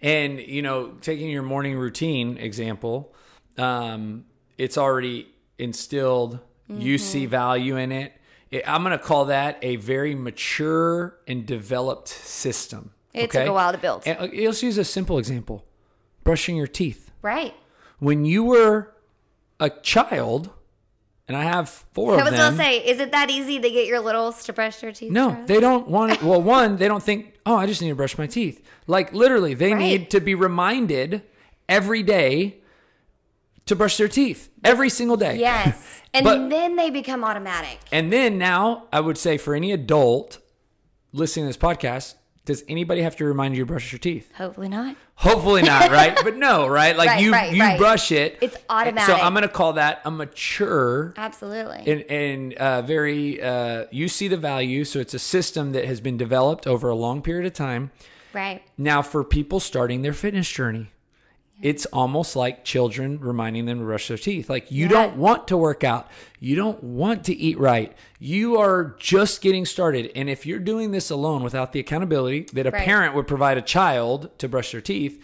And, 0.00 0.40
you 0.40 0.62
know, 0.62 0.92
taking 1.00 1.30
your 1.30 1.42
morning 1.42 1.76
routine 1.76 2.36
example, 2.38 3.14
um, 3.58 4.24
it's 4.58 4.76
already 4.78 5.28
instilled. 5.58 6.38
You 6.68 6.96
Mm-hmm. 6.96 7.04
see 7.04 7.26
value 7.26 7.76
in 7.76 7.92
it. 7.92 8.12
it 8.50 8.64
I'm 8.66 8.82
going 8.82 8.96
to 8.98 9.04
call 9.04 9.26
that 9.26 9.58
a 9.62 9.76
very 9.76 10.14
mature 10.14 11.18
and 11.28 11.44
developed 11.44 12.08
system. 12.08 12.92
It 13.12 13.30
took 13.30 13.46
a 13.46 13.52
while 13.52 13.72
to 13.72 13.78
build. 13.78 14.04
And 14.06 14.18
uh, 14.18 14.28
let's 14.32 14.62
use 14.62 14.78
a 14.78 14.84
simple 14.84 15.18
example 15.18 15.66
brushing 16.24 16.56
your 16.56 16.66
teeth. 16.66 17.10
Right. 17.20 17.54
When 17.98 18.24
you 18.24 18.42
were 18.42 18.94
a 19.62 19.70
child, 19.70 20.50
and 21.28 21.36
I 21.36 21.44
have 21.44 21.68
four 21.68 22.14
I 22.16 22.18
of 22.18 22.24
was 22.30 22.34
going 22.38 22.50
to 22.52 22.56
say, 22.58 22.78
is 22.78 22.98
it 22.98 23.12
that 23.12 23.30
easy 23.30 23.60
to 23.60 23.70
get 23.70 23.86
your 23.86 24.00
littles 24.00 24.42
to 24.44 24.52
brush 24.52 24.76
their 24.80 24.90
teeth? 24.92 25.12
No, 25.12 25.42
they 25.46 25.60
don't 25.60 25.86
want 25.88 26.12
it. 26.12 26.22
Well, 26.22 26.42
one, 26.42 26.76
they 26.78 26.88
don't 26.88 27.02
think, 27.02 27.34
oh, 27.46 27.54
I 27.56 27.66
just 27.66 27.80
need 27.80 27.90
to 27.90 27.94
brush 27.94 28.18
my 28.18 28.26
teeth. 28.26 28.60
Like 28.86 29.12
literally, 29.12 29.54
they 29.54 29.72
Right. 29.72 29.78
need 29.78 30.10
to 30.10 30.20
be 30.20 30.34
reminded 30.34 31.22
every 31.68 32.02
day 32.02 32.56
to 33.66 33.76
brush 33.76 33.96
their 33.96 34.08
teeth 34.08 34.50
every 34.64 34.88
single 34.90 35.16
day. 35.16 35.38
Yes. 35.38 36.00
And 36.14 36.24
But- 36.24 36.50
then 36.50 36.76
they 36.76 36.90
become 36.90 37.24
automatic. 37.24 37.78
And 37.90 38.12
then 38.12 38.36
now, 38.36 38.86
I 38.92 39.00
would 39.00 39.16
say 39.16 39.38
for 39.38 39.54
any 39.54 39.72
adult 39.72 40.40
listening 41.12 41.44
to 41.44 41.48
this 41.48 41.56
podcast, 41.56 42.16
does 42.44 42.64
anybody 42.68 43.02
have 43.02 43.14
to 43.16 43.24
remind 43.24 43.54
you 43.56 43.62
to 43.62 43.66
brush 43.66 43.92
your 43.92 43.98
teeth? 44.00 44.32
Hopefully 44.36 44.68
not. 44.68 44.96
Hopefully 45.14 45.62
not, 45.62 45.90
right? 45.92 46.18
but 46.24 46.36
no, 46.36 46.66
right? 46.80 46.96
Like 46.96 47.08
Right, 47.10 47.22
you 47.22 47.32
right, 47.32 47.52
you 47.54 47.60
right. 47.62 47.78
brush 47.78 48.10
it. 48.10 48.38
It's 48.40 48.56
automatic. 48.68 49.14
So. 49.14 49.20
I'm 49.20 49.32
gonna 49.34 49.46
call 49.48 49.74
that 49.74 50.00
a 50.04 50.10
mature 50.10 51.14
Absolutely. 51.16 51.84
and, 51.86 52.02
and 52.10 52.54
uh, 52.54 52.82
very 52.82 53.40
uh, 53.42 53.84
you 53.90 54.08
see 54.08 54.26
the 54.28 54.36
value. 54.36 54.84
So 54.84 54.98
it's 54.98 55.14
a 55.14 55.18
system 55.20 55.70
that 55.72 55.84
has 55.84 56.00
been 56.00 56.16
developed 56.16 56.66
over 56.66 56.88
a 56.88 56.96
long 56.96 57.22
period 57.22 57.46
of 57.46 57.52
time. 57.52 57.90
right. 58.32 58.62
Now, 58.76 59.02
for 59.02 59.22
people 59.22 59.60
starting 59.60 60.02
their 60.02 60.12
fitness 60.12 60.50
journey, 60.50 60.90
it's 61.62 61.86
almost 61.86 62.34
like 62.36 62.64
children 62.64 63.18
reminding 63.20 63.66
them 63.66 63.78
to 63.78 63.84
brush 63.84 64.08
their 64.08 64.18
teeth. 64.18 64.50
Like, 64.50 64.70
you 64.70 64.84
Yeah. 64.86 64.88
don't 64.92 65.16
want 65.16 65.48
to 65.48 65.56
work 65.56 65.84
out. 65.84 66.08
You 66.40 66.56
don't 66.56 66.82
want 66.82 67.24
to 67.24 67.34
eat 67.34 67.58
right. 67.58 67.92
You 68.18 68.58
are 68.58 68.96
just 68.98 69.40
getting 69.40 69.64
started. 69.64 70.10
And 70.16 70.28
if 70.28 70.44
you're 70.44 70.58
doing 70.58 70.90
this 70.90 71.08
alone 71.08 71.42
without 71.44 71.72
the 71.72 71.80
accountability 71.80 72.46
that 72.52 72.66
a 72.66 72.70
Right. 72.70 72.82
parent 72.82 73.14
would 73.14 73.26
provide 73.28 73.56
a 73.58 73.62
child 73.62 74.30
to 74.38 74.48
brush 74.48 74.72
their 74.72 74.80
teeth, 74.80 75.22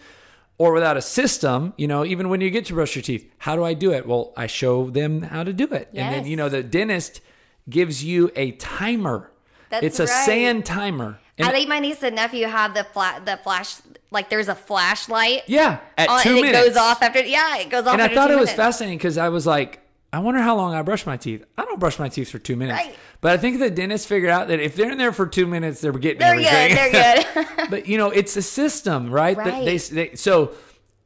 or 0.57 0.73
without 0.73 0.97
a 0.97 1.01
system, 1.01 1.73
you 1.77 1.87
know, 1.87 2.03
even 2.05 2.27
when 2.29 2.41
you 2.41 2.49
get 2.49 2.65
to 2.65 2.73
brush 2.73 2.95
your 2.95 3.03
teeth, 3.03 3.29
how 3.39 3.55
do 3.55 3.63
I 3.63 3.73
do 3.73 3.91
it? 3.93 4.05
Well, 4.07 4.33
I 4.35 4.47
show 4.47 4.89
them 4.89 5.21
how 5.23 5.43
to 5.43 5.53
do 5.53 5.65
it. 5.65 5.89
And 5.93 6.13
then, 6.13 6.25
you 6.25 6.35
know, 6.35 6.49
the 6.49 6.63
dentist 6.63 7.21
gives 7.69 8.03
you 8.03 8.31
a 8.35 8.51
timer. 8.51 9.31
That's 9.69 9.85
it's 9.85 9.99
a 9.99 10.03
right. 10.05 10.25
sand 10.25 10.65
timer. 10.65 11.19
And 11.39 11.47
I 11.47 11.51
think 11.51 11.69
my 11.69 11.79
niece 11.79 12.03
and 12.03 12.15
nephew 12.15 12.45
have 12.47 12.73
the 12.73 12.83
fla- 12.83 13.21
the 13.23 13.37
flash 13.37 13.75
like 14.11 14.29
there's 14.29 14.47
a 14.49 14.55
flashlight. 14.55 15.43
yeah, 15.47 15.79
at 15.97 16.09
on- 16.09 16.21
two 16.21 16.29
and 16.33 16.41
minutes. 16.41 16.59
it 16.59 16.67
goes 16.69 16.77
off 16.77 17.01
after 17.01 17.21
yeah, 17.23 17.57
it 17.57 17.69
goes 17.69 17.85
off. 17.87 17.93
and 17.93 18.01
I 18.01 18.13
thought 18.13 18.29
it 18.31 18.37
was 18.39 18.51
fascinating 18.51 18.97
because 18.97 19.17
I 19.17 19.29
was 19.29 19.45
like, 19.47 19.79
I 20.11 20.19
wonder 20.19 20.41
how 20.41 20.55
long 20.55 20.73
I 20.73 20.81
brush 20.81 21.05
my 21.05 21.17
teeth. 21.17 21.45
I 21.57 21.65
don't 21.65 21.79
brush 21.79 21.97
my 21.99 22.09
teeth 22.09 22.29
for 22.31 22.39
two 22.39 22.55
minutes, 22.55 22.79
Right. 22.83 22.95
but 23.21 23.31
I 23.31 23.37
think 23.37 23.59
the 23.59 23.69
dentist 23.69 24.07
figured 24.07 24.31
out 24.31 24.47
that 24.49 24.59
if 24.59 24.75
they're 24.75 24.91
in 24.91 24.97
there 24.97 25.11
for 25.13 25.27
two 25.27 25.45
minutes, 25.47 25.81
they're 25.81 25.91
getting 25.93 26.17
They're 26.19 26.31
everything. 26.33 26.69
good. 26.69 27.25
They're 27.35 27.43
good. 27.45 27.69
but 27.69 27.87
you 27.87 27.97
know, 27.97 28.09
it's 28.09 28.35
a 28.35 28.41
system, 28.41 29.11
right? 29.11 29.37
That 29.37 29.45
Right. 29.45 29.65
They, 29.65 29.77
they, 29.77 30.15
so, 30.15 30.51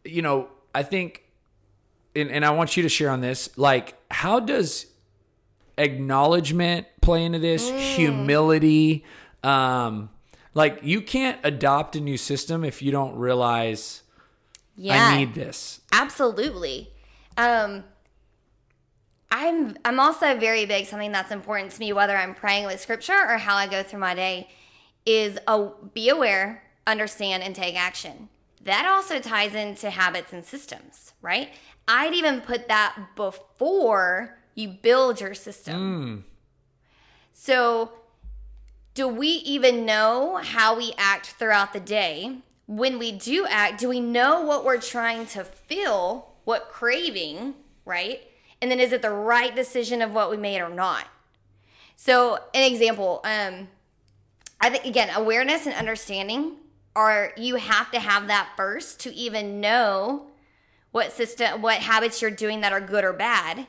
you 0.06 0.22
know, 0.22 0.48
I 0.74 0.84
think, 0.84 1.24
and, 2.16 2.32
and 2.32 2.46
I 2.46 2.52
want 2.52 2.78
you 2.78 2.84
to 2.84 2.90
share 2.90 3.10
on 3.10 3.20
this. 3.22 3.50
Like, 3.58 3.96
how 4.10 4.40
does 4.40 4.86
acknowledgement 5.78 6.88
play 7.02 7.26
into 7.26 7.40
this? 7.40 7.70
Mm. 7.70 7.80
Humility. 7.96 9.04
Um, 9.44 10.10
like, 10.54 10.80
you 10.84 11.02
can't 11.02 11.40
adopt 11.44 11.96
a 11.96 12.00
new 12.00 12.18
system 12.18 12.64
if 12.64 12.82
you 12.82 12.92
don't 12.92 13.16
realize 13.16 14.04
yeah. 14.76 15.08
I 15.08 15.18
need 15.18 15.34
this. 15.34 15.82
Absolutely. 15.92 16.92
Um, 17.38 17.84
I'm 19.32 19.78
I'm 19.84 20.00
also 20.00 20.38
very 20.38 20.66
big. 20.66 20.86
Something 20.86 21.12
that's 21.12 21.32
important 21.32 21.72
to 21.72 21.80
me, 21.80 21.92
whether 21.92 22.16
I'm 22.16 22.36
praying 22.36 22.66
with 22.66 22.80
scripture 22.80 23.14
or 23.28 23.38
how 23.38 23.56
I 23.56 23.68
go 23.68 23.82
through 23.82 24.00
my 24.00 24.14
day, 24.14 24.50
is 25.06 25.40
a, 25.48 25.70
be 25.94 26.10
aware, 26.10 26.64
understand, 26.86 27.44
and 27.44 27.56
take 27.56 27.76
action. 27.76 28.30
That 28.62 28.86
also 28.86 29.20
ties 29.20 29.56
into 29.56 29.90
habits 29.90 30.32
and 30.34 30.46
systems, 30.46 31.14
right? 31.22 31.50
I'd 31.88 32.14
even 32.14 32.42
put 32.42 32.68
that 32.68 32.96
before 33.16 34.38
you 34.56 34.70
build 34.70 35.20
your 35.20 35.34
system. 35.34 36.26
So, 37.32 37.92
do 38.94 39.08
we 39.08 39.28
even 39.28 39.86
know 39.86 40.38
how 40.38 40.78
we 40.78 40.94
act 40.98 41.28
throughout 41.28 41.74
the 41.74 41.80
day? 41.80 42.38
When 42.68 43.00
we 43.00 43.12
do 43.12 43.46
act, 43.50 43.80
do 43.80 43.90
we 43.90 44.00
know 44.00 44.42
what 44.42 44.64
we're 44.64 44.80
trying 44.80 45.26
to 45.28 45.44
feel, 45.44 46.34
what 46.44 46.70
craving, 46.70 47.56
right? 47.86 48.22
And 48.62 48.70
then 48.70 48.80
is 48.80 48.94
it 48.94 49.02
the 49.02 49.10
right 49.10 49.56
decision 49.56 50.02
of 50.02 50.14
what 50.14 50.30
we 50.30 50.38
made 50.38 50.62
or 50.62 50.70
not? 50.70 51.08
So, 51.96 52.40
an 52.54 52.64
example, 52.64 53.22
um, 53.24 53.68
I 54.62 54.70
think 54.70 54.86
again, 54.86 55.10
awareness 55.16 55.66
and 55.66 55.76
understanding 55.76 56.58
are 56.96 57.34
you 57.36 57.56
have 57.56 57.92
to 57.92 58.00
have 58.00 58.28
that 58.28 58.50
first 58.56 59.00
to 59.02 59.14
even 59.14 59.60
know 59.60 60.28
what 60.92 61.12
system, 61.12 61.62
what 61.62 61.80
habits 61.80 62.22
you're 62.22 62.32
doing 62.32 62.62
that 62.62 62.72
are 62.72 62.80
good 62.80 63.04
or 63.04 63.14
bad, 63.14 63.68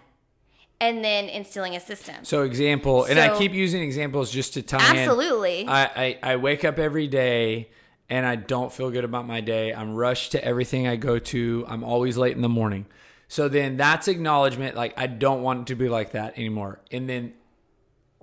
and 0.80 1.04
then 1.04 1.28
instilling 1.28 1.76
a 1.76 1.80
system. 1.80 2.16
So 2.24 2.42
example, 2.42 3.04
and 3.04 3.18
I 3.18 3.36
keep 3.38 3.52
using 3.52 3.82
examples 3.82 4.30
just 4.30 4.54
to 4.54 4.62
tie 4.62 4.90
in. 4.90 4.96
Absolutely. 4.98 5.66
I, 5.66 5.84
I 5.84 6.18
I 6.22 6.36
wake 6.36 6.64
up 6.64 6.78
every 6.78 7.06
day 7.06 7.70
and 8.08 8.26
I 8.26 8.36
don't 8.36 8.72
feel 8.72 8.90
good 8.90 9.04
about 9.04 9.26
my 9.26 9.40
day. 9.40 9.72
I'm 9.72 9.94
rushed 9.94 10.32
to 10.32 10.44
everything 10.44 10.86
I 10.86 10.96
go 10.96 11.18
to. 11.18 11.64
I'm 11.68 11.82
always 11.84 12.16
late 12.16 12.36
in 12.36 12.42
the 12.42 12.48
morning. 12.48 12.86
So 13.28 13.48
then 13.48 13.76
that's 13.76 14.08
acknowledgement. 14.08 14.76
Like 14.76 14.94
I 14.96 15.06
don't 15.06 15.42
want 15.42 15.62
it 15.62 15.66
to 15.68 15.74
be 15.74 15.88
like 15.88 16.12
that 16.12 16.36
anymore. 16.38 16.80
And 16.90 17.08
then 17.08 17.34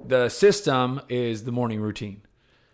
the 0.03 0.29
system 0.29 1.01
is 1.09 1.43
the 1.43 1.51
morning 1.51 1.79
routine, 1.79 2.21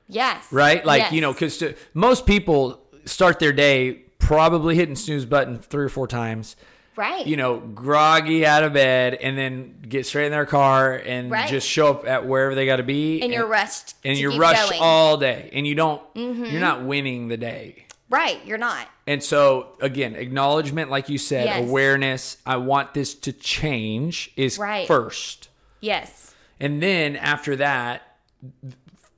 yes. 0.08 0.52
right? 0.52 0.86
Like 0.86 1.04
Yes. 1.04 1.14
you 1.14 1.22
know, 1.22 1.34
because 1.34 1.64
most 1.94 2.26
people 2.26 2.84
start 3.06 3.40
their 3.40 3.54
day 3.54 4.04
probably 4.20 4.76
hitting 4.76 4.96
snooze 4.96 5.26
button 5.26 5.60
three 5.60 5.86
or 5.86 5.90
four 5.90 6.08
times 6.08 6.56
right. 6.98 7.26
you 7.26 7.38
know, 7.38 7.60
groggy 7.60 8.46
out 8.46 8.64
of 8.64 8.74
bed 8.74 9.14
and 9.16 9.38
then 9.38 9.76
get 9.88 10.06
straight 10.06 10.26
in 10.26 10.32
their 10.32 10.46
car 10.46 10.94
and 10.96 11.32
Right. 11.32 11.48
just 11.50 11.68
show 11.68 11.92
up 11.92 12.08
at 12.08 12.26
wherever 12.26 12.56
they 12.56 12.66
got 12.66 12.78
to 12.78 12.84
be. 12.84 13.22
and 13.22 13.32
you're 13.32 13.48
rushed. 13.48 13.94
and 14.04 14.18
you're 14.18 14.38
rushed 14.38 14.70
going. 14.72 14.82
all 14.82 15.18
day 15.18 15.50
and 15.54 15.66
you 15.66 15.76
don't, 15.76 16.02
Mm-hmm. 16.16 16.46
you're 16.46 16.60
not 16.62 16.84
winning 16.84 17.28
the 17.30 17.38
day. 17.38 17.86
Right. 18.10 18.40
You're 18.46 18.58
not. 18.58 18.88
And 19.06 19.22
so 19.24 19.76
again, 19.82 20.16
acknowledgement, 20.16 20.90
like 20.90 21.10
you 21.10 21.18
said, 21.18 21.46
Yes. 21.46 21.68
awareness, 21.70 22.38
I 22.46 22.58
want 22.58 22.94
this 22.94 23.14
to 23.16 23.32
change 23.34 24.32
is 24.36 24.58
Right. 24.58 24.88
first. 24.88 25.50
Yes. 25.82 26.34
And 26.60 26.82
then 26.82 27.16
after 27.16 27.56
that, 27.58 28.02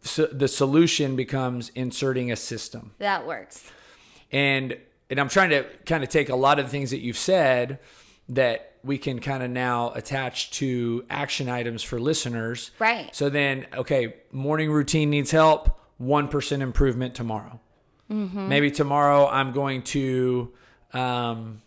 so 0.02 0.26
the 0.26 0.48
solution 0.48 1.16
becomes 1.16 1.72
inserting 1.76 2.32
a 2.32 2.36
system. 2.36 2.92
That 3.00 3.26
works. 3.28 3.70
and 4.32 4.78
and 5.10 5.20
I'm 5.20 5.30
trying 5.30 5.50
to 5.50 5.66
kind 5.86 6.04
of 6.04 6.10
take 6.10 6.30
a 6.30 6.36
lot 6.36 6.60
of 6.60 6.66
the 6.66 6.72
things 6.72 6.92
that 6.92 7.00
you've 7.00 7.18
said 7.18 7.80
that 8.30 8.74
we 8.84 8.98
can 8.98 9.20
kind 9.20 9.44
of 9.44 9.50
now 9.50 9.92
attach 9.94 10.52
to 10.52 11.04
action 11.10 11.50
items 11.50 11.84
for 11.84 12.00
listeners. 12.00 12.72
Right. 12.80 13.14
So 13.14 13.30
then, 13.30 13.66
okay, 13.74 14.16
morning 14.32 14.72
routine 14.72 15.10
needs 15.10 15.32
help. 15.32 15.78
One 15.98 16.30
percent 16.30 16.62
improvement 16.62 17.14
tomorrow. 17.14 17.60
Mm-hmm. 18.10 18.48
Maybe 18.48 18.72
tomorrow 18.72 19.28
I'm 19.28 19.52
going 19.52 19.84
to 19.84 20.54
um, 20.94 21.62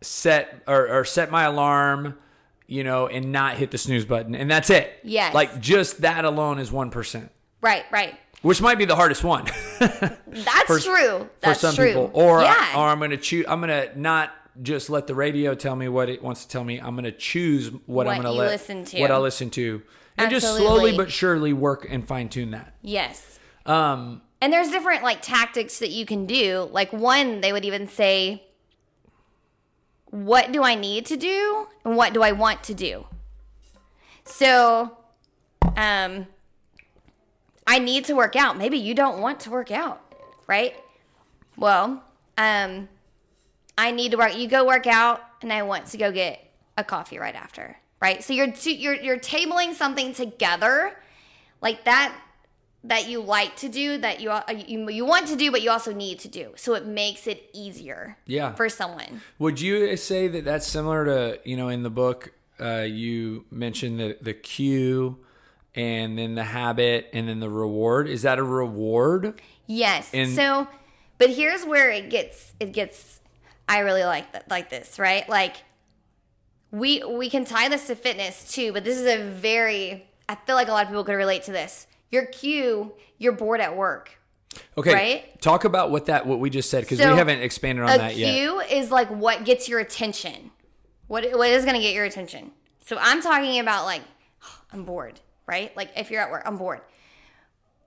set 0.00 0.62
or, 0.66 0.88
or 0.88 1.04
set 1.04 1.30
my 1.30 1.44
alarm, 1.44 2.18
you 2.66 2.82
know, 2.82 3.06
and 3.06 3.30
not 3.30 3.56
hit 3.56 3.70
the 3.70 3.78
snooze 3.78 4.04
button, 4.04 4.34
and 4.34 4.50
that's 4.50 4.68
it. 4.68 4.98
Yes. 5.04 5.32
Like 5.32 5.60
just 5.60 6.00
that 6.00 6.24
alone 6.24 6.58
is 6.58 6.72
one 6.72 6.90
percent, 6.90 7.30
Right. 7.60 7.84
Right. 7.90 8.14
which 8.42 8.60
might 8.60 8.78
be 8.78 8.84
the 8.84 8.94
hardest 8.96 9.24
one. 9.24 9.46
That's 9.78 10.62
for- 10.66 10.78
true. 10.78 11.28
That's 11.40 11.60
for 11.60 11.66
some 11.66 11.74
true. 11.74 11.86
people. 11.88 12.10
Or 12.14 12.42
yeah. 12.42 12.74
or 12.76 12.88
I'm 12.88 13.00
gonna 13.00 13.16
choose. 13.16 13.44
I'm 13.48 13.60
gonna 13.60 13.88
not 13.96 14.32
just 14.62 14.88
let 14.90 15.06
the 15.06 15.14
radio 15.14 15.54
tell 15.54 15.76
me 15.76 15.88
what 15.88 16.08
it 16.08 16.22
wants 16.22 16.44
to 16.44 16.48
tell 16.48 16.64
me. 16.64 16.78
I'm 16.78 16.94
gonna 16.94 17.12
choose 17.12 17.70
what, 17.86 18.06
I'm 18.08 18.16
gonna 18.16 18.32
let 18.32 18.50
listen 18.50 18.84
to. 18.86 19.00
what 19.00 19.10
I 19.10 19.18
listen 19.18 19.50
to, 19.50 19.82
and 20.16 20.30
just 20.30 20.46
slowly 20.46 20.96
but 20.96 21.10
surely 21.10 21.52
work 21.52 21.86
and 21.88 22.06
fine 22.06 22.28
tune 22.28 22.52
that. 22.52 22.74
yes. 22.82 23.38
Um, 23.66 24.22
And 24.40 24.52
there's 24.52 24.70
different 24.70 25.02
like 25.02 25.20
tactics 25.22 25.78
that 25.80 25.90
you 25.90 26.06
can 26.06 26.24
do. 26.26 26.68
Like 26.72 26.92
one, 26.92 27.40
they 27.40 27.52
would 27.52 27.64
even 27.64 27.88
say, 27.88 28.44
"What 30.10 30.52
do 30.52 30.62
I 30.62 30.74
need 30.74 31.06
to 31.06 31.16
do, 31.16 31.66
and 31.84 31.96
what 31.96 32.12
do 32.12 32.22
I 32.22 32.32
want 32.32 32.62
to 32.64 32.74
do?" 32.74 33.06
So, 34.24 34.96
um, 35.76 36.26
I 37.66 37.78
need 37.78 38.04
to 38.06 38.14
work 38.14 38.36
out. 38.36 38.56
Maybe 38.56 38.78
you 38.78 38.94
don't 38.94 39.20
want 39.20 39.40
to 39.40 39.50
work 39.50 39.70
out, 39.70 40.00
right? 40.46 40.74
Well, 41.56 42.02
um, 42.38 42.88
I 43.78 43.90
need 43.90 44.12
to 44.12 44.16
work. 44.18 44.36
You 44.36 44.48
go 44.48 44.64
work 44.66 44.86
out, 44.86 45.20
and 45.42 45.52
I 45.52 45.62
want 45.62 45.86
to 45.88 45.96
go 45.96 46.12
get 46.12 46.40
a 46.78 46.84
coffee 46.84 47.18
right 47.18 47.34
after, 47.34 47.76
right? 48.00 48.22
So 48.22 48.32
you're 48.32 48.52
two, 48.52 48.72
you're 48.74 48.94
you're 48.94 49.18
tabling 49.18 49.74
something 49.74 50.12
together, 50.14 50.96
like 51.60 51.84
that 51.84 52.14
that 52.84 53.08
you 53.08 53.20
like 53.20 53.56
to 53.56 53.68
do 53.68 53.98
that 53.98 54.20
you 54.20 54.32
you 54.66 54.88
you 54.88 55.04
want 55.04 55.26
to 55.28 55.36
do, 55.36 55.50
but 55.50 55.60
you 55.62 55.70
also 55.70 55.92
need 55.92 56.20
to 56.20 56.28
do. 56.28 56.52
So 56.56 56.74
it 56.74 56.86
makes 56.86 57.26
it 57.26 57.50
easier, 57.52 58.16
Yeah. 58.26 58.52
for 58.54 58.68
someone. 58.68 59.22
would 59.40 59.60
you 59.60 59.96
say 59.96 60.28
that 60.28 60.44
that's 60.44 60.66
similar 60.68 61.04
to 61.06 61.40
you 61.44 61.56
know 61.56 61.68
in 61.68 61.82
the 61.82 61.90
book 61.90 62.32
uh, 62.60 62.84
you 62.86 63.44
mentioned 63.50 63.98
the 63.98 64.16
the 64.20 64.32
cue, 64.34 65.18
and 65.76 66.18
then 66.18 66.34
the 66.34 66.44
habit, 66.44 67.10
and 67.12 67.28
then 67.28 67.40
the 67.40 67.50
reward. 67.50 68.08
Is 68.08 68.22
that 68.22 68.38
a 68.38 68.42
reward? 68.42 69.40
Yes. 69.66 70.10
And- 70.14 70.32
so, 70.34 70.66
but 71.18 71.30
here's 71.30 71.64
where 71.64 71.90
it 71.90 72.10
gets 72.10 72.52
it 72.60 72.72
gets. 72.72 73.20
I 73.68 73.80
really 73.80 74.04
like 74.04 74.32
that 74.32 74.48
like 74.50 74.70
this, 74.70 74.98
right? 74.98 75.28
Like 75.28 75.56
we 76.70 77.02
we 77.04 77.30
can 77.30 77.44
tie 77.44 77.68
this 77.68 77.86
to 77.88 77.94
fitness 77.96 78.52
too, 78.52 78.72
but 78.72 78.84
this 78.84 78.98
is 78.98 79.06
a 79.06 79.22
very. 79.30 80.06
I 80.28 80.34
feel 80.34 80.56
like 80.56 80.68
a 80.68 80.72
lot 80.72 80.82
of 80.82 80.88
people 80.88 81.04
could 81.04 81.14
relate 81.14 81.44
to 81.44 81.52
this. 81.52 81.86
Your 82.10 82.26
cue, 82.26 82.92
you're 83.18 83.32
bored 83.32 83.60
at 83.60 83.76
work. 83.76 84.18
Okay. 84.76 84.92
Right? 84.94 85.40
Talk 85.40 85.64
about 85.64 85.90
what 85.90 86.06
that 86.06 86.26
what 86.26 86.40
we 86.40 86.50
just 86.50 86.70
said 86.70 86.82
because 86.82 86.98
So, 86.98 87.10
we 87.12 87.18
haven't 87.18 87.40
expanded 87.42 87.84
on 87.84 87.98
that 87.98 88.16
yet. 88.16 88.32
cue 88.34 88.60
is 88.60 88.90
like 88.90 89.08
what 89.08 89.44
gets 89.44 89.68
your 89.68 89.80
attention. 89.80 90.50
What 91.06 91.24
what 91.36 91.48
is 91.50 91.64
going 91.64 91.76
to 91.76 91.82
get 91.82 91.94
your 91.94 92.04
attention? 92.04 92.52
So 92.84 92.96
I'm 93.00 93.22
talking 93.22 93.58
about 93.58 93.84
like 93.84 94.02
I'm 94.72 94.84
bored, 94.84 95.20
right? 95.46 95.76
Like 95.76 95.90
if 95.96 96.10
you're 96.10 96.20
at 96.20 96.30
work, 96.30 96.42
I'm 96.44 96.56
bored. 96.56 96.80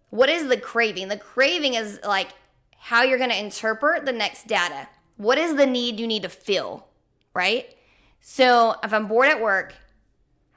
What 0.10 0.30
is 0.30 0.48
the 0.48 0.58
craving? 0.58 1.08
The 1.08 1.18
craving 1.18 1.76
is 1.76 2.00
like 2.04 2.30
how 2.78 3.04
you're 3.04 3.18
going 3.18 3.30
to 3.30 3.40
interpret 3.40 4.06
the 4.06 4.12
next 4.12 4.48
data. 4.48 4.88
What 5.18 5.38
is 5.38 5.56
the 5.56 5.66
need 5.66 6.00
you 6.00 6.08
need 6.08 6.24
to 6.24 6.30
fill, 6.30 6.88
right? 7.34 7.76
So 8.22 8.76
if 8.84 8.94
I'm 8.94 9.08
bored 9.08 9.28
at 9.28 9.42
work, 9.42 9.76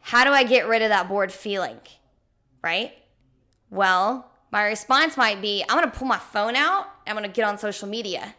how 0.00 0.24
do 0.24 0.30
I 0.30 0.44
get 0.44 0.68
rid 0.68 0.82
of 0.82 0.88
that 0.88 1.08
bored 1.08 1.32
feeling, 1.32 1.80
right? 2.62 2.92
Well, 3.70 4.30
my 4.50 4.64
response 4.64 5.16
might 5.16 5.40
be 5.40 5.64
I'm 5.68 5.78
going 5.78 5.90
to 5.90 5.96
pull 5.96 6.08
my 6.08 6.18
phone 6.18 6.56
out, 6.56 6.86
I'm 7.06 7.16
going 7.16 7.28
to 7.28 7.34
get 7.34 7.46
on 7.46 7.58
social 7.58 7.88
media. 7.88 8.34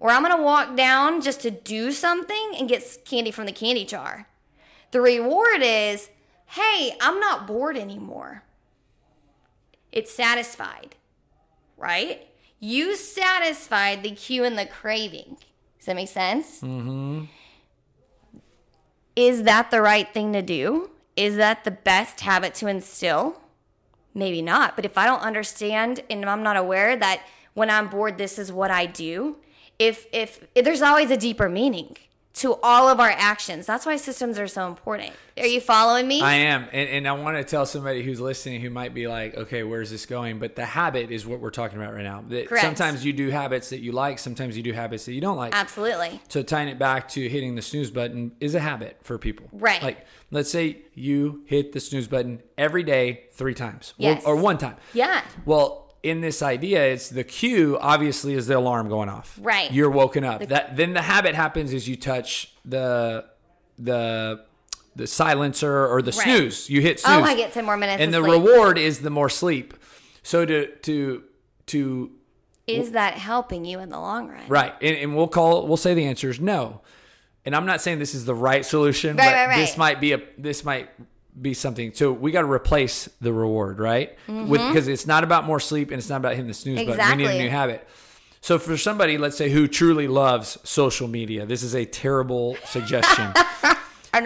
Or 0.00 0.10
I'm 0.10 0.22
going 0.22 0.36
to 0.36 0.42
walk 0.42 0.76
down 0.76 1.20
just 1.20 1.40
to 1.40 1.50
do 1.50 1.90
something 1.90 2.52
and 2.56 2.68
get 2.68 2.84
candy 3.04 3.32
from 3.32 3.46
the 3.46 3.52
candy 3.52 3.84
jar. 3.84 4.28
The 4.92 5.00
reward 5.00 5.60
is 5.60 6.08
hey, 6.48 6.96
I'm 7.00 7.20
not 7.20 7.46
bored 7.46 7.76
anymore. 7.76 8.42
It's 9.92 10.12
satisfied, 10.12 10.96
right? 11.76 12.26
You 12.60 12.96
satisfied 12.96 14.02
the 14.02 14.10
cue 14.10 14.44
and 14.44 14.58
the 14.58 14.66
craving. 14.66 15.36
Does 15.78 15.86
that 15.86 15.96
make 15.96 16.08
sense? 16.08 16.60
Mm-hmm. 16.60 17.24
Is 19.14 19.44
that 19.44 19.70
the 19.70 19.80
right 19.80 20.12
thing 20.12 20.32
to 20.32 20.42
do? 20.42 20.90
Is 21.16 21.36
that 21.36 21.64
the 21.64 21.70
best 21.70 22.20
habit 22.20 22.54
to 22.56 22.66
instill? 22.66 23.40
Maybe 24.14 24.42
not. 24.42 24.76
But 24.76 24.84
if 24.84 24.96
I 24.96 25.06
don't 25.06 25.22
understand 25.22 26.02
and 26.08 26.24
I'm 26.24 26.42
not 26.42 26.56
aware 26.56 26.96
that 26.96 27.22
when 27.54 27.70
I'm 27.70 27.88
bored, 27.88 28.18
this 28.18 28.38
is 28.38 28.52
what 28.52 28.70
I 28.70 28.86
do, 28.86 29.36
if 29.78 30.06
if, 30.12 30.46
if 30.54 30.64
there's 30.64 30.82
always 30.82 31.10
a 31.10 31.16
deeper 31.16 31.48
meaning 31.48 31.96
to 32.34 32.54
all 32.62 32.88
of 32.88 33.00
our 33.00 33.10
actions. 33.10 33.66
That's 33.66 33.84
why 33.84 33.96
systems 33.96 34.38
are 34.38 34.46
so 34.46 34.68
important. 34.68 35.12
Are 35.38 35.46
you 35.46 35.60
following 35.60 36.06
me? 36.06 36.20
I 36.20 36.34
am, 36.34 36.64
and, 36.72 36.88
and 36.88 37.08
I 37.08 37.12
want 37.12 37.36
to 37.36 37.42
tell 37.44 37.66
somebody 37.66 38.02
who's 38.02 38.20
listening 38.20 38.60
who 38.60 38.70
might 38.70 38.94
be 38.94 39.08
like, 39.08 39.36
"Okay, 39.36 39.62
where's 39.64 39.90
this 39.90 40.06
going?" 40.06 40.38
But 40.38 40.54
the 40.54 40.64
habit 40.64 41.10
is 41.10 41.26
what 41.26 41.40
we're 41.40 41.50
talking 41.50 41.78
about 41.78 41.94
right 41.94 42.04
now. 42.04 42.24
That 42.28 42.48
Correct. 42.48 42.64
Sometimes 42.64 43.04
you 43.04 43.12
do 43.12 43.30
habits 43.30 43.70
that 43.70 43.80
you 43.80 43.92
like. 43.92 44.18
Sometimes 44.18 44.56
you 44.56 44.62
do 44.62 44.72
habits 44.72 45.04
that 45.06 45.12
you 45.12 45.20
don't 45.20 45.36
like. 45.36 45.54
Absolutely. 45.54 46.20
So 46.28 46.42
tying 46.42 46.68
it 46.68 46.78
back 46.78 47.08
to 47.10 47.28
hitting 47.28 47.54
the 47.56 47.62
snooze 47.62 47.90
button 47.90 48.32
is 48.40 48.54
a 48.54 48.60
habit 48.60 48.98
for 49.02 49.18
people. 49.18 49.48
Right. 49.52 49.82
Like 49.82 50.06
let's 50.30 50.50
say 50.50 50.82
you 50.94 51.42
hit 51.46 51.72
the 51.72 51.80
snooze 51.80 52.06
button 52.08 52.42
every 52.56 52.82
day 52.82 53.24
three 53.32 53.54
times 53.54 53.94
or- 53.98 54.02
Yes. 54.02 54.24
or, 54.24 54.36
one 54.36 54.58
time. 54.58 54.76
Yeah. 54.92 55.22
Well, 55.44 55.87
in 56.02 56.20
this 56.20 56.42
idea, 56.42 56.84
it's 56.92 57.08
the 57.08 57.24
cue 57.24 57.76
obviously 57.80 58.34
is 58.34 58.46
the 58.46 58.56
alarm 58.56 58.88
going 58.88 59.08
off. 59.08 59.38
Right. 59.40 59.70
You're 59.72 59.90
woken 59.90 60.24
up. 60.24 60.46
that 60.48 60.76
then 60.76 60.92
the 60.94 61.02
habit 61.02 61.34
happens 61.34 61.72
is 61.72 61.88
you 61.88 61.96
touch 61.96 62.52
the 62.64 63.26
the 63.78 64.44
the 64.96 65.06
silencer 65.06 65.86
or 65.86 66.02
the 66.02 66.10
Right. 66.12 66.22
snooze. 66.24 66.68
You 66.70 66.80
hit 66.80 67.00
snooze. 67.00 67.16
Oh, 67.18 67.22
I 67.22 67.34
get 67.36 67.52
10 67.52 67.64
more 67.64 67.76
minutes 67.76 68.02
And 68.02 68.12
the 68.12 68.20
sleep. 68.20 68.32
reward 68.32 68.78
is 68.78 69.00
the 69.00 69.10
more 69.10 69.28
sleep. 69.28 69.74
So 70.22 70.44
to 70.44 70.66
to 70.82 71.22
to 71.66 72.10
Is 72.66 72.90
that 72.92 73.14
helping 73.14 73.64
you 73.64 73.78
in 73.80 73.88
the 73.90 73.98
long 74.00 74.28
run? 74.28 74.42
Right. 74.48 74.74
And, 74.82 74.96
and 74.96 75.16
we'll 75.16 75.28
call 75.28 75.66
we'll 75.66 75.76
say 75.76 75.94
the 75.94 76.04
answer 76.06 76.28
is 76.30 76.40
no. 76.40 76.80
And 77.44 77.54
I'm 77.56 77.64
not 77.66 77.80
saying 77.80 77.98
this 77.98 78.14
is 78.14 78.24
the 78.26 78.34
right 78.34 78.64
solution, 78.64 79.16
Right, 79.16 79.26
but 79.26 79.32
right, 79.34 79.46
right. 79.48 79.56
this 79.56 79.76
might 79.76 80.00
be 80.00 80.12
a 80.12 80.20
this 80.36 80.64
might 80.64 80.90
be 81.40 81.54
something. 81.54 81.92
So 81.94 82.12
we 82.12 82.30
got 82.32 82.42
to 82.42 82.50
replace 82.50 83.08
the 83.20 83.32
reward, 83.32 83.78
right? 83.78 84.16
With 84.28 84.60
because 84.68 84.88
it's 84.88 85.06
not 85.06 85.24
about 85.24 85.44
more 85.44 85.60
sleep 85.60 85.90
and 85.90 85.98
it's 85.98 86.08
not 86.08 86.16
about 86.16 86.32
hitting 86.32 86.46
the 86.48 86.54
snooze 86.54 86.84
button. 86.84 87.10
We 87.10 87.16
need 87.16 87.24
a 87.24 87.28
Mm-hmm. 87.28 87.38
New 87.38 87.50
habit. 87.50 87.88
So 88.40 88.58
for 88.58 88.76
somebody, 88.76 89.18
let's 89.18 89.36
say 89.36 89.50
who 89.50 89.66
truly 89.68 90.06
loves 90.08 90.58
social 90.64 91.08
media, 91.08 91.44
this 91.46 91.62
is 91.62 91.74
a 91.74 91.84
terrible 91.84 92.56
suggestion. 92.66 93.32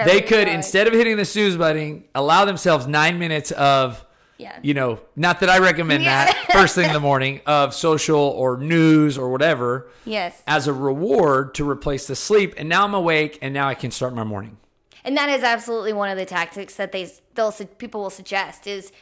They 0.06 0.22
could 0.22 0.48
instead 0.48 0.86
of 0.86 0.94
hitting 0.94 1.16
the 1.16 1.24
snooze 1.24 1.56
button, 1.56 2.04
allow 2.14 2.44
themselves 2.46 2.86
9 2.86 3.18
minutes 3.18 3.50
of 3.50 4.02
Yeah. 4.38 4.56
you 4.62 4.72
know, 4.74 5.00
not 5.16 5.40
that 5.40 5.50
I 5.50 5.58
recommend 5.58 6.04
Yeah. 6.04 6.26
that 6.26 6.46
first 6.52 6.74
thing 6.74 6.86
in 6.86 6.92
the 6.94 7.00
morning 7.00 7.40
of 7.46 7.74
social 7.74 8.18
or 8.18 8.56
news 8.56 9.18
or 9.18 9.30
whatever 9.30 9.88
Yes. 10.06 10.40
as 10.46 10.66
a 10.66 10.72
reward 10.72 11.54
to 11.56 11.68
replace 11.68 12.06
the 12.06 12.16
sleep. 12.16 12.54
And 12.56 12.68
now 12.68 12.84
I'm 12.84 12.94
awake 12.94 13.38
and 13.42 13.52
now 13.52 13.68
I 13.68 13.74
can 13.74 13.90
start 13.90 14.14
my 14.14 14.24
morning. 14.24 14.56
And 15.04 15.16
that 15.16 15.28
is 15.30 15.42
absolutely 15.42 15.92
one 15.92 16.10
of 16.10 16.16
the 16.16 16.24
tactics 16.24 16.76
that 16.76 16.92
they 16.92 17.10
they'll 17.34 17.52
people 17.52 18.02
will 18.02 18.10
suggest 18.10 18.66
is 18.66 18.92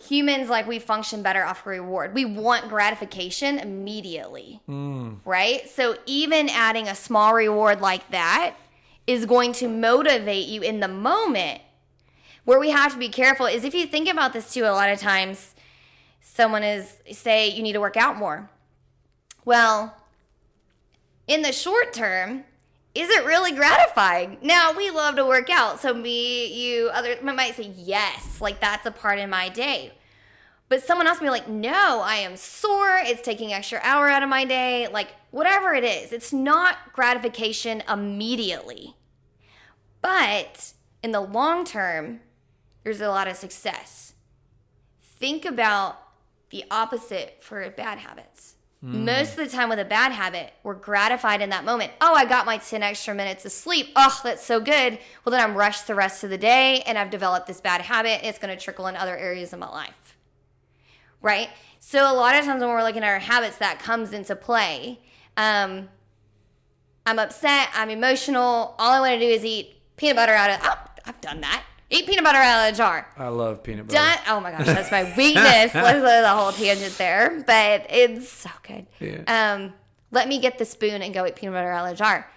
humans 0.00 0.48
like 0.48 0.66
we 0.66 0.78
function 0.78 1.22
better 1.22 1.44
off 1.44 1.66
reward. 1.66 2.14
We 2.14 2.24
want 2.24 2.68
gratification 2.68 3.58
immediately. 3.58 4.60
Mm. 4.68 5.18
Right? 5.24 5.68
So 5.68 5.96
even 6.06 6.48
adding 6.48 6.88
a 6.88 6.94
small 6.94 7.34
reward 7.34 7.80
like 7.80 8.08
that 8.10 8.54
is 9.06 9.26
going 9.26 9.52
to 9.54 9.68
motivate 9.68 10.46
you 10.46 10.62
in 10.62 10.80
the 10.80 10.88
moment. 10.88 11.62
Where 12.44 12.58
we 12.58 12.70
have 12.70 12.92
to 12.92 12.98
be 12.98 13.08
careful 13.08 13.46
is 13.46 13.64
if 13.64 13.74
you 13.74 13.86
think 13.86 14.08
about 14.08 14.32
this 14.32 14.54
too 14.54 14.64
a 14.64 14.72
lot 14.72 14.90
of 14.90 14.98
times 14.98 15.54
someone 16.20 16.62
is 16.62 16.94
say 17.12 17.48
you 17.48 17.62
need 17.62 17.72
to 17.72 17.80
work 17.80 17.96
out 17.96 18.16
more. 18.16 18.50
Well, 19.44 19.94
in 21.26 21.42
the 21.42 21.52
short 21.52 21.92
term, 21.92 22.44
is 22.94 23.10
it 23.10 23.24
really 23.24 23.52
gratifying? 23.52 24.38
Now, 24.42 24.72
we 24.76 24.90
love 24.90 25.16
to 25.16 25.26
work 25.26 25.50
out. 25.50 25.80
So, 25.80 25.94
me, 25.94 26.46
you, 26.46 26.88
others 26.88 27.18
might 27.22 27.54
say, 27.54 27.72
yes, 27.76 28.40
like 28.40 28.60
that's 28.60 28.86
a 28.86 28.90
part 28.90 29.18
of 29.18 29.28
my 29.28 29.48
day. 29.48 29.92
But 30.68 30.82
someone 30.82 31.06
else 31.06 31.20
may 31.20 31.26
be 31.26 31.30
like, 31.30 31.48
no, 31.48 32.00
I 32.02 32.16
am 32.16 32.36
sore. 32.36 33.00
It's 33.02 33.22
taking 33.22 33.52
extra 33.52 33.80
hour 33.82 34.08
out 34.08 34.22
of 34.22 34.28
my 34.28 34.44
day. 34.44 34.86
Like, 34.88 35.14
whatever 35.30 35.72
it 35.72 35.84
is, 35.84 36.12
it's 36.12 36.32
not 36.32 36.92
gratification 36.92 37.82
immediately. 37.88 38.94
But 40.02 40.72
in 41.02 41.12
the 41.12 41.20
long 41.20 41.64
term, 41.64 42.20
there's 42.84 43.00
a 43.00 43.08
lot 43.08 43.28
of 43.28 43.36
success. 43.36 44.12
Think 45.02 45.44
about 45.44 45.98
the 46.50 46.64
opposite 46.70 47.38
for 47.40 47.68
bad 47.70 47.98
habits. 47.98 48.56
Most 48.80 49.30
of 49.30 49.38
the 49.38 49.48
time 49.48 49.68
with 49.68 49.80
a 49.80 49.84
bad 49.84 50.12
habit, 50.12 50.52
we're 50.62 50.74
gratified 50.74 51.42
in 51.42 51.50
that 51.50 51.64
moment. 51.64 51.90
Oh, 52.00 52.14
I 52.14 52.24
got 52.24 52.46
my 52.46 52.58
10 52.58 52.80
extra 52.84 53.12
minutes 53.12 53.44
of 53.44 53.50
sleep. 53.50 53.88
Oh, 53.96 54.20
that's 54.22 54.44
so 54.44 54.60
good. 54.60 54.98
Well, 55.24 55.32
then 55.32 55.40
I'm 55.40 55.56
rushed 55.56 55.88
the 55.88 55.96
rest 55.96 56.22
of 56.22 56.30
the 56.30 56.38
day 56.38 56.82
and 56.86 56.96
I've 56.96 57.10
developed 57.10 57.48
this 57.48 57.60
bad 57.60 57.80
habit. 57.80 58.20
It's 58.22 58.38
going 58.38 58.56
to 58.56 58.62
trickle 58.62 58.86
in 58.86 58.94
other 58.94 59.16
areas 59.16 59.52
of 59.52 59.58
my 59.58 59.68
life. 59.68 60.16
Right? 61.20 61.48
So, 61.80 62.10
a 62.10 62.14
lot 62.14 62.36
of 62.36 62.44
times 62.44 62.60
when 62.60 62.70
we're 62.70 62.84
looking 62.84 63.02
at 63.02 63.08
our 63.08 63.18
habits, 63.18 63.58
that 63.58 63.80
comes 63.80 64.12
into 64.12 64.36
play. 64.36 65.00
Um, 65.36 65.88
I'm 67.04 67.18
upset. 67.18 67.70
I'm 67.74 67.90
emotional. 67.90 68.76
All 68.78 68.92
I 68.92 69.00
want 69.00 69.14
to 69.14 69.26
do 69.26 69.32
is 69.32 69.44
eat 69.44 69.74
peanut 69.96 70.16
butter 70.16 70.34
out 70.34 70.50
of. 70.50 70.60
Oh, 70.62 70.78
I've 71.04 71.20
done 71.20 71.40
that. 71.40 71.64
Eat 71.90 72.06
peanut 72.06 72.24
butter 72.24 72.38
out 72.38 72.68
of 72.68 72.74
the 72.74 72.78
jar. 72.78 73.08
I 73.16 73.28
love 73.28 73.62
peanut 73.62 73.86
butter. 73.86 73.96
Done. 73.98 74.18
Oh 74.28 74.40
my 74.40 74.50
gosh, 74.50 74.66
that's 74.66 74.90
my 74.90 75.04
weakness. 75.16 75.44
Let's 75.74 76.02
let 76.02 76.20
the 76.22 76.28
whole 76.28 76.52
tangent 76.52 76.98
there, 76.98 77.42
but 77.46 77.86
it's 77.88 78.28
so 78.28 78.50
good. 78.62 78.86
Yeah. 79.00 79.22
Um, 79.54 79.72
let 80.10 80.28
me 80.28 80.38
get 80.38 80.58
the 80.58 80.64
spoon 80.66 81.00
and 81.02 81.14
go 81.14 81.24
eat 81.26 81.36
peanut 81.36 81.54
butter 81.54 81.70
out 81.70 81.84
of 81.86 81.90
the 81.92 81.96
jar. 81.96 82.30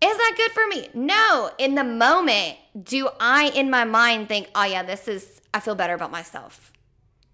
Is 0.00 0.16
that 0.16 0.34
good 0.36 0.50
for 0.52 0.66
me? 0.68 0.88
No. 0.94 1.50
In 1.58 1.74
the 1.74 1.82
moment, 1.84 2.56
do 2.82 3.08
I 3.18 3.50
in 3.54 3.68
my 3.70 3.84
mind 3.84 4.28
think, 4.28 4.48
oh 4.54 4.64
yeah, 4.64 4.82
this 4.82 5.08
is 5.08 5.40
I 5.52 5.60
feel 5.60 5.74
better 5.74 5.94
about 5.94 6.10
myself? 6.12 6.72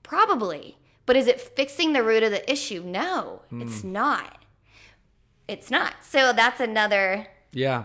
Probably. 0.03 0.77
But 1.07 1.17
is 1.17 1.27
it 1.27 1.41
fixing 1.41 1.93
the 1.93 2.03
root 2.03 2.23
of 2.23 2.31
the 2.31 2.51
issue? 2.51 2.83
No, 2.85 3.43
it's 3.51 3.83
not. 3.83 4.39
It's 5.49 5.71
not. 5.71 5.95
So 6.03 6.33
that's 6.33 6.61
another 6.61 7.27
Yeah. 7.53 7.85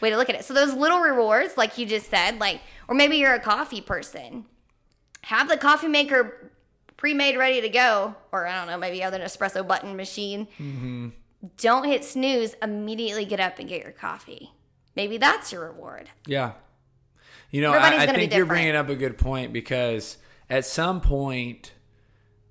way 0.00 0.10
to 0.10 0.16
look 0.16 0.28
at 0.28 0.36
it. 0.36 0.44
So 0.44 0.54
those 0.54 0.72
little 0.74 1.00
rewards, 1.00 1.56
like 1.56 1.76
you 1.78 1.86
just 1.86 2.08
said, 2.08 2.38
like, 2.38 2.60
or 2.90 2.96
maybe 2.96 3.16
you're 3.16 3.32
a 3.32 3.40
coffee 3.40 3.80
person, 3.80 4.44
have 5.22 5.48
the 5.48 5.56
coffee 5.56 5.88
maker 5.88 6.50
pre-made, 6.96 7.38
ready 7.38 7.62
to 7.62 7.68
go, 7.70 8.14
or 8.32 8.46
I 8.46 8.58
don't 8.58 8.66
know, 8.66 8.76
maybe 8.76 8.98
you 8.98 9.04
have 9.04 9.14
an 9.14 9.22
espresso 9.22 9.66
button 9.66 9.96
machine. 9.96 11.12
Don't 11.56 11.84
hit 11.84 12.04
snooze. 12.04 12.54
Immediately 12.60 13.24
get 13.24 13.40
up 13.40 13.58
and 13.58 13.68
get 13.68 13.82
your 13.82 13.92
coffee. 13.92 14.50
Maybe 14.96 15.16
that's 15.16 15.52
your 15.52 15.70
reward. 15.70 16.10
Yeah. 16.26 16.52
You 17.50 17.62
know, 17.62 17.72
Everybody's 17.72 18.00
I, 18.00 18.12
I 18.12 18.14
think 18.14 18.34
you're 18.34 18.44
bringing 18.44 18.76
up 18.76 18.90
a 18.90 18.96
good 18.96 19.16
point 19.16 19.52
because 19.52 20.18
at 20.50 20.66
some 20.66 21.00
point 21.00 21.72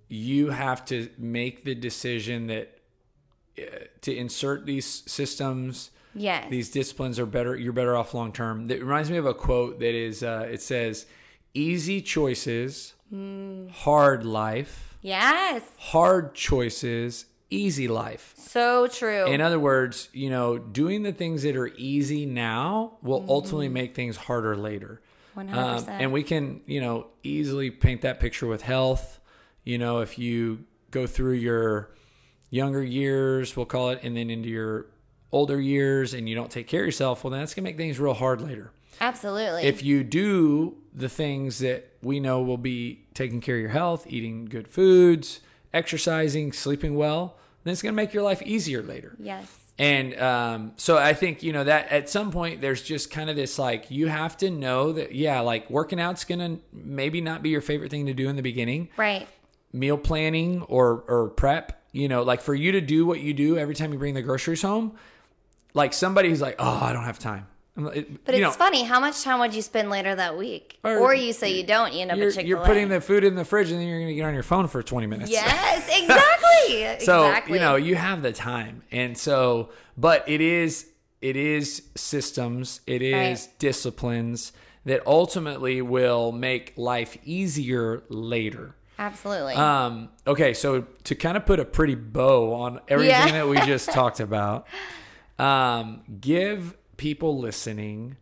you 0.08 0.50
have 0.50 0.84
to 0.86 1.10
make 1.18 1.64
the 1.64 1.76
decision 1.76 2.48
that 2.48 2.80
uh, 3.60 3.62
to 4.02 4.16
insert 4.16 4.66
these 4.66 4.86
systems, 5.06 5.92
Yes. 6.16 6.50
these 6.50 6.70
disciplines 6.72 7.20
are 7.20 7.26
better. 7.26 7.56
You're 7.56 7.74
better 7.74 7.96
off 7.96 8.14
long 8.14 8.32
term. 8.32 8.70
It 8.72 8.82
reminds 8.82 9.10
me 9.12 9.18
of 9.18 9.26
a 9.26 9.34
quote 9.34 9.80
that 9.80 9.94
is, 9.96 10.24
uh, 10.24 10.48
it 10.52 10.62
says, 10.62 11.06
"Easy 11.54 12.02
choices, 12.02 12.94
Hmm. 13.10 13.68
hard 13.70 14.24
life. 14.26 14.98
yes. 15.02 15.64
Hard 15.78 16.34
choices, 16.36 17.26
easy 17.50 17.88
life." 17.88 18.34
So 18.38 18.88
true. 18.88 19.26
In 19.26 19.40
other 19.42 19.60
words, 19.60 20.10
you 20.14 20.30
know, 20.30 20.58
doing 20.58 21.04
the 21.04 21.12
things 21.14 21.44
that 21.44 21.56
are 21.56 21.72
easy 21.78 22.26
now 22.26 22.98
will 23.02 23.22
Mm-hmm. 23.22 23.30
ultimately 23.30 23.70
make 23.70 23.96
things 23.96 24.18
harder 24.18 24.56
later. 24.56 25.02
100%. 25.36 25.88
Um, 25.90 26.02
and 26.02 26.12
we 26.12 26.24
can, 26.24 26.62
you 26.66 26.82
know, 26.82 27.08
easily 27.24 27.70
paint 27.72 28.02
that 28.02 28.20
picture 28.20 28.48
with 28.48 28.62
health. 28.64 29.20
You 29.64 29.78
know, 29.78 30.00
if 30.00 30.18
you 30.20 30.66
go 30.92 31.06
through 31.08 31.34
your 31.36 31.92
younger 32.50 32.84
years, 32.84 33.56
we'll 33.56 33.66
call 33.68 33.90
it, 33.92 34.00
and 34.04 34.18
then 34.18 34.30
into 34.30 34.50
your 34.50 34.88
older 35.32 35.60
years, 35.60 36.14
and 36.14 36.28
you 36.28 36.36
don't 36.36 36.52
take 36.52 36.68
care 36.68 36.82
of 36.82 36.88
yourself, 36.88 37.24
well, 37.24 37.32
then 37.32 37.42
that's 37.42 37.54
gonna 37.54 37.64
make 37.64 37.78
things 37.78 38.00
real 38.00 38.14
hard 38.14 38.42
later. 38.42 38.72
Absolutely. 39.02 39.64
If 39.64 39.84
you 39.84 40.04
do 40.04 40.76
the 40.94 41.10
things 41.10 41.60
that 41.60 41.94
we 42.02 42.20
know 42.20 42.42
will 42.42 42.58
be 42.58 43.06
taking 43.14 43.40
care 43.42 43.56
of 43.56 43.62
your 43.62 43.70
health, 43.70 44.06
eating 44.08 44.46
good 44.46 44.68
foods, 44.68 45.40
exercising, 45.74 46.52
sleeping 46.52 46.96
well, 46.96 47.38
then 47.64 47.72
it's 47.72 47.82
gonna 47.82 47.94
make 47.94 48.14
your 48.14 48.24
life 48.24 48.42
easier 48.42 48.82
later. 48.82 49.16
yes. 49.20 49.56
And 49.80 50.20
um, 50.20 50.74
so 50.76 50.98
I 50.98 51.14
think, 51.14 51.42
you 51.42 51.54
know, 51.54 51.64
that 51.64 51.88
at 51.90 52.10
some 52.10 52.32
point 52.34 52.60
there's 52.60 52.82
just 52.82 53.12
kind 53.12 53.30
of 53.30 53.38
this 53.38 53.58
like, 53.58 53.90
you 53.90 54.08
have 54.08 54.36
to 54.38 54.50
know 54.52 54.92
that, 54.92 55.16
yeah, 55.16 55.40
like 55.40 55.70
working 55.70 56.02
out's 56.02 56.26
going 56.26 56.40
to 56.40 56.62
maybe 56.74 57.22
not 57.22 57.42
be 57.42 57.48
your 57.48 57.62
favorite 57.62 57.90
thing 57.90 58.06
to 58.08 58.14
do 58.14 58.28
in 58.28 58.36
the 58.36 58.42
beginning. 58.42 58.90
Right. 58.98 59.26
Meal 59.72 59.98
planning 59.98 60.64
or, 60.64 61.06
or 61.08 61.30
prep, 61.30 61.82
you 61.94 62.10
know, 62.10 62.24
like 62.24 62.42
for 62.42 62.54
you 62.54 62.74
to 62.74 62.82
do 62.82 63.06
what 63.06 63.22
you 63.22 63.34
do 63.34 63.58
every 63.58 63.74
time 63.74 63.94
you 63.94 64.00
bring 64.00 64.16
the 64.16 64.22
groceries 64.22 64.64
home, 64.64 64.98
like 65.74 65.94
somebody 65.94 66.30
who's 66.30 66.42
like, 66.42 66.56
oh, 66.60 66.80
I 66.82 66.94
don't 66.94 67.04
have 67.06 67.20
time. 67.20 67.48
It- 67.78 68.26
But 68.26 68.36
it's 68.36 68.42
know, 68.42 68.52
funny. 68.52 68.84
How 68.84 69.00
much 69.00 69.24
time 69.24 69.40
would 69.40 69.54
you 69.54 69.62
spend 69.62 69.90
later 69.90 70.14
that 70.16 70.38
week? 70.38 70.80
Or- 70.84 70.98
Or, 70.98 71.14
you 71.14 71.32
say 71.32 71.52
you 71.58 71.64
don't, 71.66 71.94
you 71.94 72.02
end 72.02 72.12
up 72.12 72.18
you're, 72.18 72.32
you're 72.42 72.66
putting 72.66 72.90
the 72.90 73.00
food 73.00 73.24
in 73.24 73.36
the 73.36 73.46
fridge 73.46 73.72
and 73.72 73.80
then 73.80 73.88
you're 73.88 74.00
going 74.00 74.10
to 74.10 74.16
get 74.16 74.26
on 74.26 74.34
your 74.34 74.44
phone 74.44 74.68
for 74.68 74.84
20 74.84 75.08
minutes. 75.08 75.32
Yes, 75.32 75.88
exactly. 75.88 77.00
so 77.06 77.28
exactly. 77.28 77.54
you 77.54 77.60
know 77.60 77.76
you 77.78 77.96
have 77.96 78.22
the 78.22 78.32
time 78.34 78.84
and 78.92 79.18
so 79.18 79.70
but 79.98 80.24
it 80.28 80.42
is 80.42 80.88
it 81.22 81.36
is 81.36 81.84
systems 81.96 82.82
it 82.86 83.02
is 83.02 83.14
Right. 83.48 83.60
disciplines 83.60 84.52
that 84.86 85.02
ultimately 85.08 85.82
will 85.82 86.32
make 86.32 86.74
life 86.76 87.18
easier 87.24 88.04
later 88.10 88.76
Absolutely. 89.00 89.56
um 89.56 90.10
okay 90.28 90.54
so 90.54 90.82
to 91.06 91.16
kind 91.16 91.38
of 91.38 91.46
put 91.46 91.60
a 91.60 91.66
pretty 91.66 91.96
bow 91.96 92.54
on 92.54 92.82
everything 92.88 93.12
Yeah. 93.28 93.32
that 93.32 93.48
we 93.48 93.58
just 93.62 93.90
talked 93.94 94.20
about 94.20 94.68
um 95.40 96.02
give 96.20 96.76
people 96.98 97.40
listening 97.40 98.18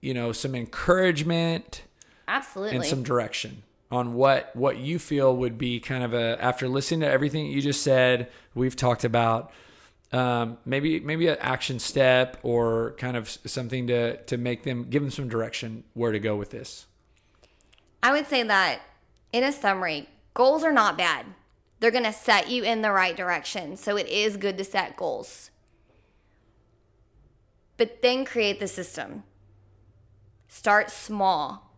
you 0.00 0.14
know 0.14 0.32
some 0.32 0.54
encouragement 0.54 1.82
Absolutely. 2.28 2.76
and 2.76 2.84
some 2.84 3.02
direction 3.02 3.62
on 3.90 4.14
what 4.14 4.54
what 4.54 4.78
you 4.78 4.98
feel 4.98 5.36
would 5.36 5.58
be 5.58 5.80
kind 5.80 6.04
of 6.04 6.14
a 6.14 6.42
after 6.42 6.68
listening 6.68 7.00
to 7.00 7.08
everything 7.08 7.46
you 7.46 7.60
just 7.60 7.82
said 7.82 8.28
we've 8.54 8.76
talked 8.76 9.04
about 9.04 9.52
um, 10.12 10.58
maybe 10.64 10.98
maybe 11.00 11.28
an 11.28 11.36
action 11.40 11.78
step 11.78 12.36
or 12.42 12.96
kind 12.98 13.16
of 13.16 13.28
something 13.28 13.86
to 13.86 14.16
to 14.24 14.36
make 14.36 14.64
them 14.64 14.84
give 14.90 15.02
them 15.02 15.10
some 15.10 15.28
direction 15.28 15.84
where 15.94 16.12
to 16.12 16.18
go 16.18 16.36
with 16.36 16.50
this 16.50 16.86
I 18.02 18.12
would 18.12 18.26
say 18.26 18.42
that 18.42 18.80
in 19.32 19.44
a 19.44 19.52
summary, 19.52 20.08
goals 20.34 20.64
are 20.64 20.72
not 20.72 20.96
bad. 20.96 21.26
They're 21.78 21.90
going 21.90 22.04
to 22.04 22.12
set 22.12 22.50
you 22.50 22.62
in 22.62 22.82
the 22.82 22.92
right 22.92 23.16
direction. 23.16 23.76
So 23.76 23.96
it 23.96 24.06
is 24.08 24.36
good 24.36 24.58
to 24.58 24.64
set 24.64 24.96
goals. 24.96 25.50
But 27.80 28.02
then 28.02 28.26
create 28.26 28.60
the 28.60 28.68
system. 28.68 29.22
Start 30.48 30.90
small. 30.90 31.72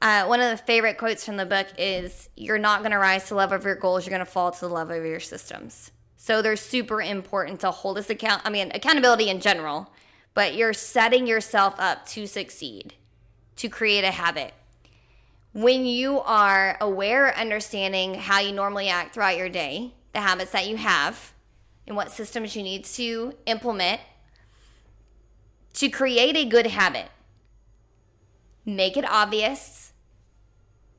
Uh, 0.00 0.26
one 0.26 0.40
of 0.40 0.48
the 0.48 0.64
favorite 0.64 0.96
quotes 0.96 1.24
from 1.24 1.38
the 1.38 1.44
book 1.44 1.66
is 1.76 2.28
You're 2.36 2.56
not 2.56 2.82
going 2.82 2.92
to 2.92 2.98
rise 2.98 3.24
to 3.24 3.28
the 3.30 3.34
level 3.34 3.56
of 3.56 3.64
your 3.64 3.74
goals, 3.74 4.06
you're 4.06 4.16
going 4.16 4.24
to 4.24 4.30
fall 4.30 4.52
to 4.52 4.60
the 4.60 4.72
level 4.72 4.96
of 4.96 5.04
your 5.04 5.18
systems. 5.18 5.90
So 6.16 6.40
they're 6.40 6.54
super 6.54 7.02
important 7.02 7.58
to 7.62 7.72
hold 7.72 7.98
us 7.98 8.08
account. 8.08 8.42
I 8.44 8.50
mean, 8.50 8.70
accountability 8.76 9.28
in 9.28 9.40
general, 9.40 9.92
but 10.34 10.54
you're 10.54 10.72
setting 10.72 11.26
yourself 11.26 11.74
up 11.78 12.06
to 12.10 12.28
succeed, 12.28 12.94
to 13.56 13.68
create 13.68 14.04
a 14.04 14.12
habit 14.12 14.54
when 15.52 15.84
you 15.84 16.20
are 16.20 16.76
aware, 16.80 17.36
understanding 17.36 18.14
how 18.14 18.38
you 18.38 18.52
normally 18.52 18.88
act 18.88 19.14
throughout 19.14 19.36
your 19.36 19.48
day, 19.48 19.94
the 20.12 20.20
habits 20.20 20.52
that 20.52 20.68
you 20.68 20.76
have, 20.76 21.32
and 21.88 21.96
what 21.96 22.12
systems 22.12 22.54
you 22.54 22.62
need 22.62 22.84
to 22.84 23.34
implement 23.46 24.00
to 25.74 25.88
create 25.88 26.36
a 26.36 26.44
good 26.44 26.68
habit, 26.68 27.08
make 28.64 28.96
it 28.96 29.04
obvious, 29.08 29.92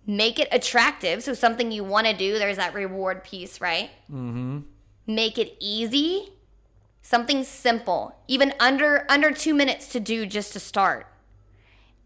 make 0.05 0.39
it 0.39 0.47
attractive. 0.51 1.23
So, 1.23 1.33
something 1.33 1.71
you 1.71 1.83
want 1.83 2.07
to 2.07 2.13
do, 2.13 2.37
there's 2.37 2.57
that 2.57 2.73
reward 2.73 3.23
piece, 3.23 3.59
right? 3.59 3.89
Mm-hmm. 4.11 4.59
Make 5.07 5.37
it 5.37 5.55
easy, 5.59 6.33
something 7.01 7.43
simple, 7.43 8.15
even 8.27 8.53
under 8.59 9.05
under 9.09 9.31
two 9.31 9.53
minutes 9.53 9.87
to 9.89 9.99
do 9.99 10.25
just 10.25 10.53
to 10.53 10.59
start, 10.59 11.07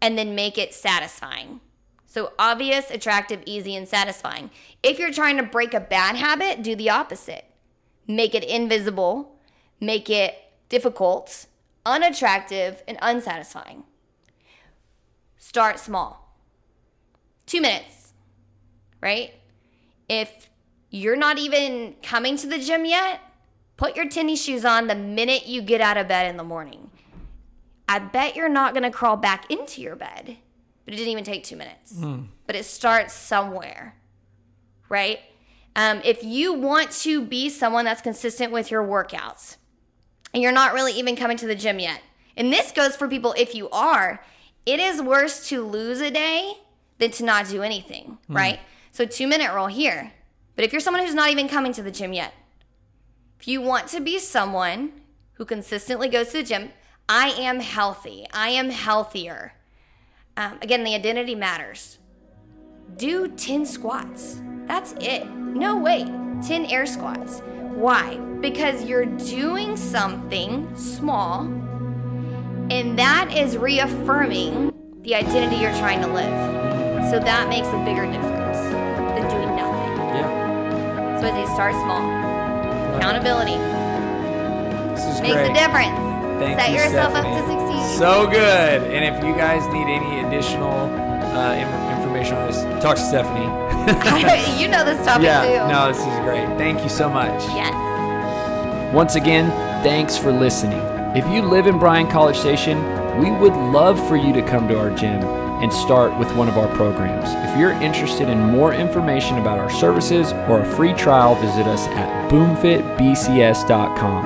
and 0.00 0.16
then 0.16 0.34
make 0.34 0.58
it 0.58 0.74
satisfying. 0.74 1.60
So 2.06 2.32
obvious, 2.40 2.90
attractive, 2.90 3.40
easy, 3.46 3.76
and 3.76 3.86
satisfying. 3.86 4.50
If 4.82 4.98
you're 4.98 5.12
trying 5.12 5.36
to 5.36 5.44
break 5.44 5.74
a 5.74 5.80
bad 5.80 6.16
habit, 6.16 6.60
do 6.60 6.74
the 6.74 6.90
opposite. 6.90 7.44
Make 8.08 8.34
it 8.34 8.42
invisible, 8.42 9.36
make 9.78 10.10
it 10.10 10.34
difficult, 10.68 11.46
unattractive, 11.84 12.82
and 12.86 12.98
unsatisfying. 13.02 13.84
Start 15.36 15.78
small. 15.78 16.36
Two 17.46 17.60
minutes, 17.60 18.12
right? 19.00 19.34
If 20.08 20.48
you're 20.90 21.16
not 21.16 21.38
even 21.38 21.96
coming 22.02 22.36
to 22.38 22.46
the 22.46 22.58
gym 22.58 22.84
yet, 22.84 23.20
put 23.76 23.96
your 23.96 24.08
tennis 24.08 24.42
shoes 24.42 24.64
on 24.64 24.86
the 24.86 24.94
minute 24.94 25.46
you 25.46 25.62
get 25.62 25.80
out 25.80 25.96
of 25.96 26.08
bed 26.08 26.28
in 26.28 26.36
the 26.36 26.44
morning. 26.44 26.90
I 27.88 27.98
bet 27.98 28.36
you're 28.36 28.48
not 28.48 28.72
going 28.72 28.84
to 28.84 28.90
crawl 28.90 29.16
back 29.16 29.50
into 29.50 29.80
your 29.80 29.96
bed 29.96 30.36
but 30.90 30.94
it 30.94 30.96
didn't 30.96 31.12
even 31.12 31.24
take 31.24 31.44
two 31.44 31.54
minutes. 31.54 31.92
But 32.48 32.56
it 32.56 32.64
starts 32.64 33.14
somewhere, 33.14 33.94
right? 34.88 35.20
Um, 35.76 36.00
if 36.04 36.24
you 36.24 36.52
want 36.52 36.90
to 37.02 37.24
be 37.24 37.48
someone 37.48 37.84
that's 37.84 38.00
consistent 38.00 38.50
with 38.52 38.72
your 38.72 38.82
workouts 38.82 39.56
and 40.32 40.42
you're 40.42 40.52
not 40.52 40.72
really 40.72 40.92
even 40.92 41.16
coming 41.16 41.36
to 41.38 41.46
the 41.46 41.54
gym 41.54 41.78
yet, 41.78 42.02
and 42.36 42.52
this 42.52 42.72
goes 42.72 42.96
for 42.96 43.08
people 43.08 43.34
if 43.36 43.54
you 43.54 43.68
are, 43.70 44.24
it 44.66 44.80
is 44.80 45.02
worse 45.02 45.48
to 45.48 45.64
lose 45.64 46.00
a 46.00 46.10
day 46.10 46.54
than 46.98 47.10
to 47.12 47.24
not 47.24 47.48
do 47.48 47.62
anything, 47.62 48.18
right? 48.28 48.60
So, 48.92 49.04
two 49.04 49.26
minute 49.26 49.52
rule 49.54 49.66
here. 49.68 50.12
But 50.56 50.64
if 50.64 50.72
you're 50.72 50.80
someone 50.80 51.02
who's 51.04 51.14
not 51.14 51.30
even 51.30 51.48
coming 51.48 51.72
to 51.72 51.82
the 51.82 51.90
gym 51.90 52.12
yet, 52.12 52.34
if 53.38 53.48
you 53.48 53.62
want 53.62 53.88
to 53.88 54.00
be 54.00 54.18
someone 54.18 54.92
who 55.34 55.44
consistently 55.46 56.08
goes 56.08 56.28
to 56.28 56.38
the 56.38 56.42
gym, 56.42 56.70
I 57.08 57.28
am 57.30 57.60
healthy, 57.60 58.26
I 58.32 58.50
am 58.50 58.70
healthier. 58.70 59.54
Um, 60.36 60.58
again, 60.62 60.84
the 60.84 60.94
identity 60.94 61.34
matters. 61.34 61.98
Do 62.96 63.28
10 63.28 63.64
squats. 63.64 64.40
That's 64.66 64.92
it. 65.00 65.26
No, 65.30 65.76
wait, 65.76 66.06
10 66.46 66.66
air 66.66 66.86
squats. 66.86 67.42
Why? 67.80 68.16
Because 68.42 68.84
you're 68.84 69.06
doing 69.06 69.74
something 69.74 70.68
small, 70.76 71.44
and 72.70 72.98
that 72.98 73.32
is 73.34 73.56
reaffirming 73.56 74.72
the 75.02 75.14
identity 75.14 75.62
you're 75.62 75.72
trying 75.78 76.02
to 76.02 76.06
live. 76.06 77.08
So 77.10 77.18
that 77.18 77.48
makes 77.48 77.66
a 77.68 77.82
bigger 77.86 78.04
difference 78.04 78.58
than 79.16 79.22
doing 79.30 79.56
nothing. 79.56 79.96
yeah 80.14 81.20
So 81.20 81.26
as 81.28 81.38
you 81.38 81.46
start 81.54 81.72
small, 81.72 82.04
accountability 82.98 83.56
this 84.94 85.04
is 85.16 85.20
makes 85.22 85.34
great 85.36 85.50
a 85.50 85.54
difference. 85.54 85.98
Thank 86.38 86.60
Set 86.60 86.70
you, 86.70 86.76
yourself 86.76 87.12
Stephanie. 87.12 87.34
up 87.34 87.46
to 87.46 87.52
succeed. 87.80 87.98
so 87.98 88.26
good 88.26 88.82
and 88.92 89.04
if 89.16 89.24
you 89.24 89.32
guys 89.34 89.66
need 89.72 89.88
any 89.88 90.20
additional 90.26 90.70
uh, 91.36 91.54
information 91.98 92.34
on 92.36 92.46
this 92.46 92.62
talk 92.82 92.96
to 92.96 93.02
stephanie 93.02 93.48
you 94.60 94.68
know 94.68 94.84
this 94.84 95.04
topic 95.04 95.24
yeah 95.24 95.42
too. 95.42 95.66
no 95.72 95.88
this 95.88 95.98
is 95.98 96.18
great 96.20 96.46
thank 96.58 96.82
you 96.82 96.88
so 96.88 97.08
much 97.08 97.42
Yes. 97.54 97.74
Once 98.94 99.14
again, 99.14 99.50
thanks 99.84 100.16
for 100.16 100.32
listening. 100.32 100.80
If 101.16 101.24
you 101.32 101.42
live 101.42 101.68
in 101.68 101.78
Bryan 101.78 102.08
College 102.08 102.36
Station, 102.36 102.76
we 103.20 103.30
would 103.30 103.52
love 103.54 104.00
for 104.08 104.16
you 104.16 104.32
to 104.32 104.42
come 104.42 104.66
to 104.66 104.76
our 104.76 104.90
gym 104.90 105.22
and 105.62 105.72
start 105.72 106.18
with 106.18 106.28
one 106.34 106.48
of 106.48 106.58
our 106.58 106.66
programs. 106.74 107.28
If 107.48 107.56
you're 107.56 107.70
interested 107.72 108.28
in 108.28 108.40
more 108.40 108.74
information 108.74 109.38
about 109.38 109.60
our 109.60 109.70
services 109.70 110.32
or 110.48 110.62
a 110.62 110.64
free 110.74 110.92
trial, 110.94 111.36
visit 111.36 111.68
us 111.68 111.86
at 111.88 112.28
boomfitbcs.com. 112.32 114.22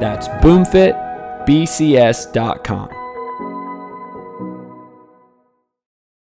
That's 0.00 0.28
boomfitbcs.com. 0.28 2.88